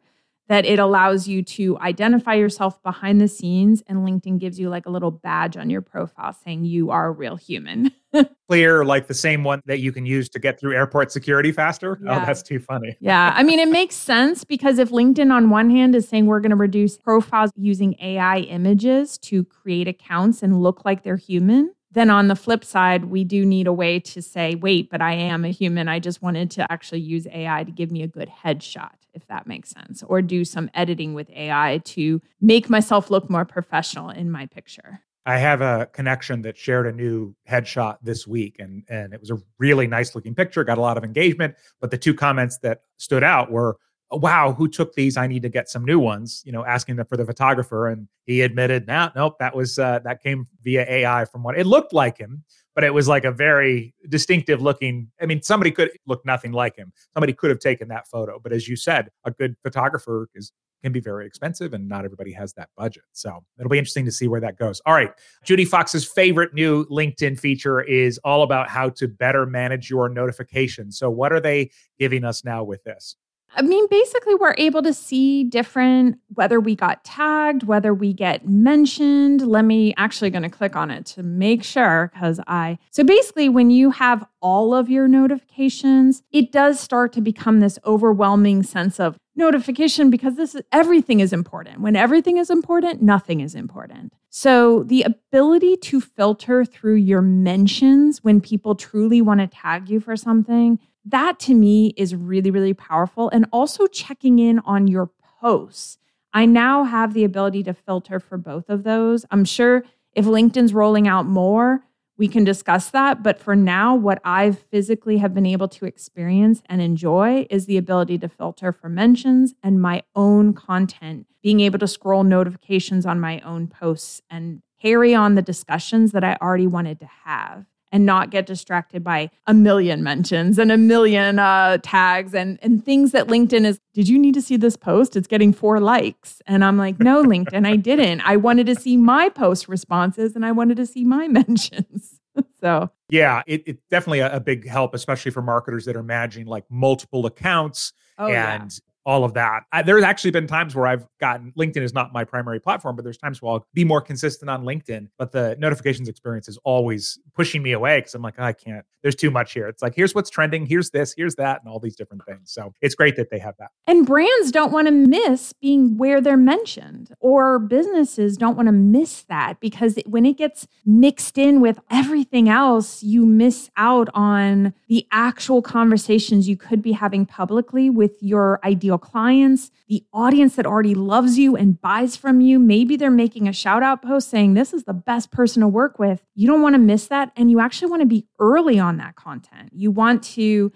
that 0.49 0.65
it 0.65 0.79
allows 0.79 1.29
you 1.29 1.43
to 1.43 1.79
identify 1.79 2.33
yourself 2.33 2.83
behind 2.83 3.21
the 3.21 3.29
scenes 3.29 3.83
and 3.87 3.99
LinkedIn 3.99 4.39
gives 4.39 4.59
you 4.59 4.71
like 4.71 4.87
a 4.87 4.91
little 4.91 5.11
badge 5.11 5.59
on 5.59 5.69
your 5.69 5.83
profile 5.83 6.33
saying 6.33 6.65
you 6.65 6.91
are 6.91 7.09
a 7.09 7.11
real 7.11 7.37
human. 7.37 7.93
clear 8.49 8.83
like 8.87 9.07
the 9.07 9.15
same 9.15 9.45
one 9.45 9.61
that 9.67 9.81
you 9.81 9.93
can 9.93 10.07
use 10.07 10.31
to 10.31 10.39
get 10.39 10.59
through 10.59 10.75
airport 10.75 11.13
security 11.13 11.53
faster 11.53 11.99
oh, 12.01 12.05
Yeah. 12.07 12.23
oh 12.23 12.25
that's 12.25 12.43
too 12.43 12.59
funny 12.59 12.97
Yeah. 13.01 13.35
I 13.37 13.43
mean, 13.43 13.59
it 13.59 13.69
makes 13.69 13.95
sense 13.95 14.45
because 14.45 14.79
if 14.79 14.89
LinkedIn 14.89 15.31
on 15.31 15.51
one 15.51 15.69
hand 15.69 15.95
is 15.95 16.09
saying 16.09 16.25
we're 16.25 16.41
going 16.41 16.51
to 16.51 16.57
reduce 16.57 16.97
profiles 16.97 17.51
using 17.55 17.95
AI 18.01 18.39
images 18.39 19.19
to 19.19 19.45
create 19.45 19.87
accounts 19.87 20.43
and 20.43 20.63
look 20.63 20.87
like 20.87 21.03
they're 21.03 21.17
human, 21.17 21.75
then 21.93 22.11
on 22.11 22.29
the 22.29 22.37
flip 22.37 22.65
side, 22.65 23.07
we 23.07 23.25
do 23.25 23.47
need 23.47 23.67
a 23.67 23.73
way 23.73 23.99
to 24.01 24.21
say, 24.21 24.55
wait, 24.55 24.91
but 24.91 25.01
I 25.01 25.15
am 25.15 25.45
a 25.45 25.49
human. 25.49 25.89
I 25.89 25.99
just 25.99 26.23
wanted 26.23 26.51
to 26.53 26.71
actually 26.71 27.01
use 27.01 27.27
AI 27.33 27.65
to 27.65 27.71
give 27.71 27.91
me 27.91 28.03
a 28.03 28.09
good 28.09 28.29
headshot, 28.29 28.93
if 29.15 29.27
that 29.29 29.47
makes 29.47 29.71
sense, 29.71 30.03
or 30.03 30.21
do 30.21 30.45
some 30.45 30.71
editing 30.75 31.15
with 31.15 31.31
AI 31.31 31.81
to 31.85 32.21
make 32.41 32.69
myself 32.69 33.11
look 33.11 33.31
more 33.31 33.45
professional 33.45 34.11
in 34.11 34.31
my 34.31 34.47
picture. 34.47 35.01
I 35.25 35.37
have 35.37 35.61
a 35.61 35.89
connection 35.93 36.41
that 36.43 36.57
shared 36.57 36.87
a 36.87 36.93
new 36.93 37.35
headshot 37.49 37.99
this 38.03 38.27
week, 38.27 38.57
and 38.59 38.83
and 38.89 39.13
it 39.13 39.21
was 39.21 39.31
a 39.31 39.37
really 39.59 39.87
nice 39.87 40.15
looking 40.15 40.35
picture. 40.35 40.65
Got 40.65 40.79
a 40.79 40.81
lot 40.81 40.97
of 40.97 41.05
engagement, 41.05 41.55
but 41.81 41.91
the 41.91 41.99
two 41.99 42.15
comments 42.15 42.59
that 42.59 42.81
stood 42.97 43.23
out 43.23 43.51
were, 43.51 43.77
"Oh, 43.77 43.88
"Wow, 44.11 44.53
who 44.53 44.69
took 44.69 44.95
these? 44.95 45.17
I 45.17 45.27
need 45.27 45.43
to 45.43 45.49
get 45.49 45.69
some 45.69 45.85
new 45.85 45.99
ones." 45.99 46.43
You 46.45 46.53
know, 46.53 46.65
asking 46.65 46.97
them 46.97 47.07
for 47.07 47.17
the 47.17 47.27
photographer, 47.27 47.89
and 47.89 48.09
he 48.27 48.41
admitted, 48.43 48.87
"Nah, 48.87 49.11
nope, 49.15 49.37
that 49.41 49.55
was 49.55 49.79
uh, 49.79 50.01
that 50.01 50.23
came 50.23 50.47
via 50.63 50.87
AI 50.89 51.25
from 51.25 51.43
what 51.43 51.59
it 51.59 51.67
looked 51.67 51.93
like 51.93 52.19
him." 52.19 52.45
But 52.75 52.85
it 52.85 52.95
was 52.95 53.09
like 53.09 53.25
a 53.25 53.33
very 53.33 53.95
distinctive 54.09 54.63
looking. 54.63 55.11
I 55.21 55.27
mean, 55.27 55.43
somebody 55.43 55.71
could 55.71 55.91
look 56.07 56.25
nothing 56.25 56.53
like 56.53 56.77
him. 56.77 56.93
Somebody 57.15 57.33
could 57.33 57.51
have 57.51 57.59
taken 57.59 57.89
that 57.89 58.07
photo. 58.07 58.39
But 58.39 58.53
as 58.53 58.69
you 58.69 58.77
said, 58.77 59.09
a 59.25 59.31
good 59.33 59.57
photographer 59.63 60.29
is 60.35 60.53
can 60.83 60.93
be 60.93 61.01
very 61.01 61.27
expensive 61.27 61.73
and 61.73 61.89
not 61.89 62.05
everybody 62.05 62.33
has 62.33 62.53
that 62.55 62.69
budget. 62.77 63.03
So 63.13 63.45
it'll 63.59 63.71
be 63.71 63.79
interesting 63.79 64.05
to 64.05 64.13
see 64.13 64.29
where 64.29 64.41
that 64.41 64.59
goes. 64.59 64.81
All 64.87 64.95
right. 64.95 65.13
Judi 65.45 65.67
Fox's 65.67 66.05
favorite 66.05 66.55
new 66.55 66.85
LinkedIn 66.87 67.39
feature 67.39 67.81
is 67.81 68.19
all 68.19 68.43
about 68.43 68.69
how 68.69 68.91
to 68.91 69.09
better 69.09 69.47
manage 69.47 69.91
your 69.91 70.09
notifications. 70.09 70.99
So, 70.99 71.11
what 71.11 71.33
are 71.33 71.41
they 71.41 71.71
giving 71.99 72.25
us 72.25 72.45
now 72.45 72.65
with 72.65 72.83
this? 72.85 73.17
I 73.55 73.63
mean, 73.63 73.87
basically, 73.89 74.35
we're 74.35 74.55
able 74.59 74.83
to 74.83 74.93
see 74.93 75.45
different 75.45 76.19
whether 76.35 76.61
we 76.61 76.77
got 76.77 77.03
tagged, 77.03 77.65
whether 77.65 77.95
we 77.95 78.13
get 78.13 78.47
mentioned. 78.47 79.47
Let 79.47 79.65
me 79.65 79.95
actually 79.97 80.31
going 80.31 80.43
to 80.43 80.51
click 80.51 80.77
on 80.77 80.91
it 80.91 81.07
to 81.07 81.23
make 81.23 81.65
sure 81.65 82.11
because 82.13 82.41
I. 82.47 82.79
So 82.91 83.05
basically, 83.05 83.49
when 83.49 83.71
you 83.71 83.91
have 83.91 84.27
all 84.41 84.75
of 84.75 84.91
your 84.91 85.09
notifications, 85.09 86.23
it 86.31 86.53
does 86.53 86.79
start 86.79 87.13
to 87.15 87.21
become 87.21 87.61
this 87.61 87.79
overwhelming 87.85 88.63
sense 88.63 89.01
of 89.01 89.19
notification 89.35 90.11
because 90.11 90.37
this 90.37 90.55
is 90.55 90.63
everything 90.71 91.21
is 91.21 91.33
important. 91.33 91.81
When 91.81 91.97
everything 91.97 92.37
is 92.37 92.51
important, 92.51 93.03
nothing 93.03 93.41
is 93.41 93.55
important. 93.55 94.13
So 94.31 94.83
the 94.83 95.03
ability 95.03 95.79
to 95.79 96.01
filter 96.01 96.65
through 96.65 96.97
your 96.97 97.23
mentions 97.23 98.23
when 98.23 98.41
people 98.41 98.75
truly 98.75 99.23
want 99.23 99.41
to 99.41 99.47
tag 99.47 99.89
you 99.89 100.01
for 100.01 100.17
something 100.17 100.79
that 101.11 101.39
to 101.41 101.55
me 101.55 101.95
is 101.97 102.15
really, 102.15 102.51
really 102.51 102.75
powerful. 102.75 103.29
And 103.31 103.47
also 103.53 103.87
checking 103.87 104.39
in 104.39 104.59
on 104.61 104.87
your 104.89 105.11
posts. 105.41 105.99
I 106.33 106.47
now 106.47 106.85
have 106.85 107.15
the 107.15 107.25
ability 107.25 107.63
to 107.65 107.75
filter 107.75 108.21
for 108.21 108.37
both 108.37 108.69
of 108.69 108.85
those. 108.85 109.25
I'm 109.31 109.45
sure 109.45 109.85
if 110.13 110.27
LinkedIn's 110.27 110.75
rolling 110.75 111.09
out 111.09 111.27
more, 111.27 111.83
we 112.17 112.29
can 112.29 112.45
discuss 112.45 112.91
that. 112.91 113.23
But 113.23 113.39
for 113.39 113.57
now, 113.57 113.95
what 113.95 114.21
I've 114.25 114.59
physically 114.59 115.19
have 115.19 115.33
been 115.33 115.47
able 115.47 115.69
to 115.69 115.87
experience 115.87 116.63
and 116.67 116.83
enjoy 116.83 117.47
is 117.49 117.67
the 117.67 117.77
ability 117.77 118.19
to 118.19 118.29
filter 118.29 118.73
for 118.73 118.89
mentions 118.89 119.55
and 119.63 119.81
my 119.81 120.03
own 120.15 120.53
content, 120.53 121.27
being 121.43 121.61
able 121.61 121.79
to 121.79 121.87
scroll 121.87 122.25
notifications 122.25 123.07
on 123.07 123.21
my 123.21 123.41
own 123.41 123.69
posts 123.69 124.21
and 124.29 124.63
carry 124.83 125.15
on 125.15 125.35
the 125.35 125.43
discussions 125.43 126.13
that 126.13 126.25
I 126.25 126.37
already 126.43 126.67
wanted 126.67 127.01
to 127.01 127.09
have 127.25 127.67
and 127.93 128.05
not 128.05 128.31
get 128.31 128.47
distracted 128.47 129.03
by 129.03 129.31
a 129.47 129.55
million 129.55 130.03
mentions 130.03 130.59
and 130.59 130.71
a 130.71 130.77
million 130.77 131.39
uh, 131.39 131.79
tags 131.83 132.35
and, 132.35 132.59
and 132.63 132.85
things 132.85 133.13
that 133.13 133.29
LinkedIn 133.29 133.65
is. 133.65 133.81
Did 133.95 134.09
you 134.09 134.19
need 134.19 134.35
to 134.35 134.43
see 134.43 134.57
this 134.57 134.77
post? 134.77 135.17
It's 135.17 135.27
getting 135.27 135.53
four 135.53 135.81
likes. 135.81 136.41
And 136.47 136.65
I'm 136.65 136.77
like, 136.77 137.01
no, 137.01 137.23
LinkedIn, 137.25 137.67
I 137.67 137.77
didn't. 137.77 138.21
I 138.23 138.37
wanted 138.37 138.67
to 138.67 138.75
see 138.75 138.97
my 138.97 139.29
post 139.29 139.69
responses 139.69 140.37
and 140.37 140.45
I 140.45 140.53
wanted 140.53 140.77
to 140.77 140.87
see 140.87 141.05
my 141.05 141.29
mentions. 141.29 142.21
so, 142.61 142.91
yeah, 143.09 143.43
it, 143.47 143.63
it's 143.67 143.83
definitely 143.91 144.21
a, 144.21 144.37
a, 144.37 144.41
big 144.41 144.69
help, 144.69 144.95
especially 144.95 145.31
for 145.31 145.43
marketers 145.43 145.85
that 145.87 145.97
are 145.97 146.03
managing 146.03 146.47
like 146.47 146.65
multiple 146.71 147.27
accounts 147.27 147.93
oh, 148.19 148.29
and 148.29 148.79
all 149.09 149.25
of 149.25 149.33
that. 149.33 149.63
I, 149.73 149.81
there's 149.81 150.05
actually 150.05 150.33
been 150.33 150.47
times 150.47 150.77
where 150.77 150.87
I've 150.87 151.07
gotten 151.19 151.51
LinkedIn 151.59 151.83
is 151.83 151.95
not 151.95 152.13
my 152.13 152.25
primary 152.25 152.61
platform, 152.61 152.95
but 152.95 153.05
there's 153.05 153.17
times 153.17 153.41
where 153.41 153.53
I'll 153.53 153.67
be 153.73 153.83
more 153.83 154.03
consistent 154.03 154.51
on 154.51 154.65
LinkedIn, 154.65 155.09
but 155.17 155.33
the 155.33 155.57
notifications 155.59 156.11
experience 156.11 156.47
is 156.47 156.59
always 156.63 157.19
pushing 157.35 157.63
me 157.63 157.73
away 157.73 158.01
because 158.01 158.15
I'm 158.15 158.21
like, 158.21 158.35
oh, 158.37 158.45
I 158.45 158.53
can't. 158.53 158.85
There's 159.03 159.15
too 159.15 159.31
much 159.31 159.55
here. 159.55 159.67
It's 159.67 159.81
like 159.81 159.95
here's 159.95 160.15
what's 160.15 160.29
trending, 160.29 160.67
here's 160.67 160.91
this, 160.91 161.15
here's 161.17 161.37
that, 161.37 161.63
and 161.63 161.73
all 161.73 161.81
these 161.81 161.97
different 161.97 162.23
things. 162.27 162.53
So 162.53 162.75
it's 162.83 162.95
great 162.95 163.17
that 163.17 163.31
they 163.31 163.39
have 163.39 163.55
that. 163.59 163.71
And 163.87 164.07
brands 164.07 164.53
don't 164.53 164.73
want 164.73 164.89
to 164.89 164.93
miss 164.93 165.55
being 165.55 165.97
where 165.97 166.21
they're 166.21 166.37
mentioned, 166.37 167.15
or 167.19 167.59
businesses 167.59 168.37
don't 168.37 168.57
want 168.57 168.67
to 168.67 168.73
miss 168.73 169.23
that 169.31 169.59
because 169.59 169.99
when 170.05 170.27
it 170.27 170.37
gets 170.37 170.67
mixed 170.85 171.39
in 171.39 171.63
with 171.63 171.79
everything 171.91 172.51
else, 172.51 173.03
you 173.03 173.25
miss 173.25 173.71
out 173.79 174.11
on 174.13 174.75
the 174.89 175.07
actual 175.13 175.63
conversations 175.63 176.47
you 176.47 176.59
could 176.59 176.83
be 176.83 176.93
having 176.93 177.25
publicly 177.25 177.89
with 177.89 178.13
your 178.21 178.61
ideal 178.65 178.98
clients, 178.99 179.71
the 179.89 180.05
audience 180.13 180.57
that 180.57 180.67
already 180.67 180.95
loves 180.95 181.39
you 181.39 181.57
and 181.57 181.81
buys 181.81 182.17
from 182.17 182.41
you. 182.41 182.59
Maybe 182.59 182.97
they're 182.97 183.11
making 183.11 183.49
a 183.49 183.53
shout 183.53 183.83
out 183.83 184.03
post 184.03 184.29
saying, 184.29 184.55
This 184.55 184.73
is 184.73 184.85
the 184.85 184.95
best 184.95 185.31
person 185.31 185.61
to 185.63 185.69
work 185.69 185.99
with. 185.99 186.25
You 186.35 186.47
don't 186.47 186.63
want 186.63 186.75
to 186.75 186.79
miss 186.79 187.07
that. 187.09 187.33
And 187.37 187.51
you 187.51 187.61
actually 187.61 187.91
want 187.91 188.03
to 188.03 188.07
be 188.07 188.27
early 188.39 188.79
on 188.79 188.97
that 188.99 189.17
content. 189.17 189.71
You 189.73 189.91
want 189.91 190.23
to 190.25 190.73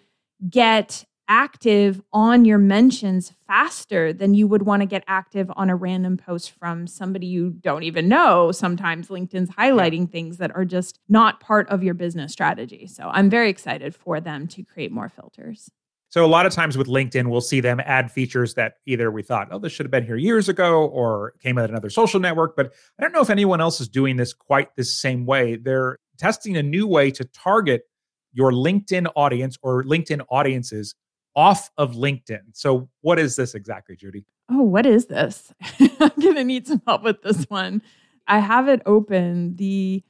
get 0.49 1.05
active 1.29 2.03
on 2.13 2.45
your 2.45 2.59
mentions 2.59 3.33
faster 3.47 4.13
than 4.13 4.35
you 4.35 4.47
would 4.47 4.63
want 4.63 4.83
to 4.83 4.87
get 4.87 5.05
active 5.07 5.51
on 5.57 5.71
a 5.71 5.75
random 5.75 6.17
post 6.17 6.51
from 6.51 6.87
somebody 6.87 7.27
you 7.27 7.51
don't 7.51 7.85
even 7.85 8.09
know. 8.09 8.53
Sometimes 8.53 9.09
LinkedIn's 9.09 9.51
highlighting 9.51 10.11
things 10.11 10.39
that 10.39 10.55
are 10.55 10.65
just 10.65 10.99
not 11.09 11.41
part 11.41 11.69
of 11.71 11.83
your 11.83 11.95
business 11.95 12.33
strategy. 12.33 12.87
So 12.87 13.09
I'm 13.11 13.31
very 13.31 13.49
excited 13.49 13.95
for 13.95 14.21
them 14.21 14.47
to 14.49 14.63
create 14.63 14.93
more 14.93 15.09
filters. 15.09 15.71
So 16.13 16.23
a 16.23 16.29
lot 16.29 16.45
of 16.45 16.53
times 16.53 16.77
with 16.77 16.89
LinkedIn, 16.89 17.29
we'll 17.29 17.41
see 17.41 17.61
them 17.61 17.81
add 17.81 18.13
features 18.13 18.53
that 18.53 18.75
either 18.85 19.11
we 19.11 19.23
thought, 19.23 19.49
oh, 19.51 19.59
this 19.59 19.73
should 19.73 19.87
have 19.87 19.91
been 19.91 20.05
here 20.05 20.19
years 20.19 20.47
ago, 20.47 20.85
or 20.89 21.33
came 21.41 21.57
at 21.57 21.71
another 21.71 21.89
social 21.89 22.21
network. 22.21 22.55
But 22.55 22.75
I 22.99 23.03
don't 23.03 23.13
know 23.13 23.23
if 23.23 23.31
anyone 23.31 23.63
else 23.63 23.81
is 23.81 23.89
doing 23.89 24.19
this 24.19 24.35
quite 24.35 24.77
the 24.77 24.85
same 24.85 25.25
way. 25.25 25.57
They're 25.57 25.99
testing 26.19 26.59
a 26.59 26.63
new 26.63 26.87
way 26.87 27.11
to 27.13 27.25
target 27.25 27.85
your 28.35 28.53
LinkedIn 28.53 29.11
audience 29.17 29.57
or 29.63 29.85
LinkedIn 29.85 30.21
audiences 30.29 30.95
off 31.35 31.71
of 31.79 31.93
LinkedIn. 31.93 32.43
So 32.53 32.91
what 33.01 33.19
is 33.19 33.37
this 33.37 33.55
exactly, 33.55 33.97
Judi? 33.97 34.27
Oh, 34.51 34.61
what 34.61 34.85
is 34.85 35.07
this? 35.07 35.55
I'm 35.81 36.11
gonna 36.21 36.45
need 36.45 36.67
some 36.67 36.83
help 36.87 37.05
with 37.05 37.23
this 37.23 37.45
one. 37.45 37.81
I 38.27 38.39
have 38.39 38.69
it 38.69 38.83
open. 38.85 39.57
The 39.57 40.05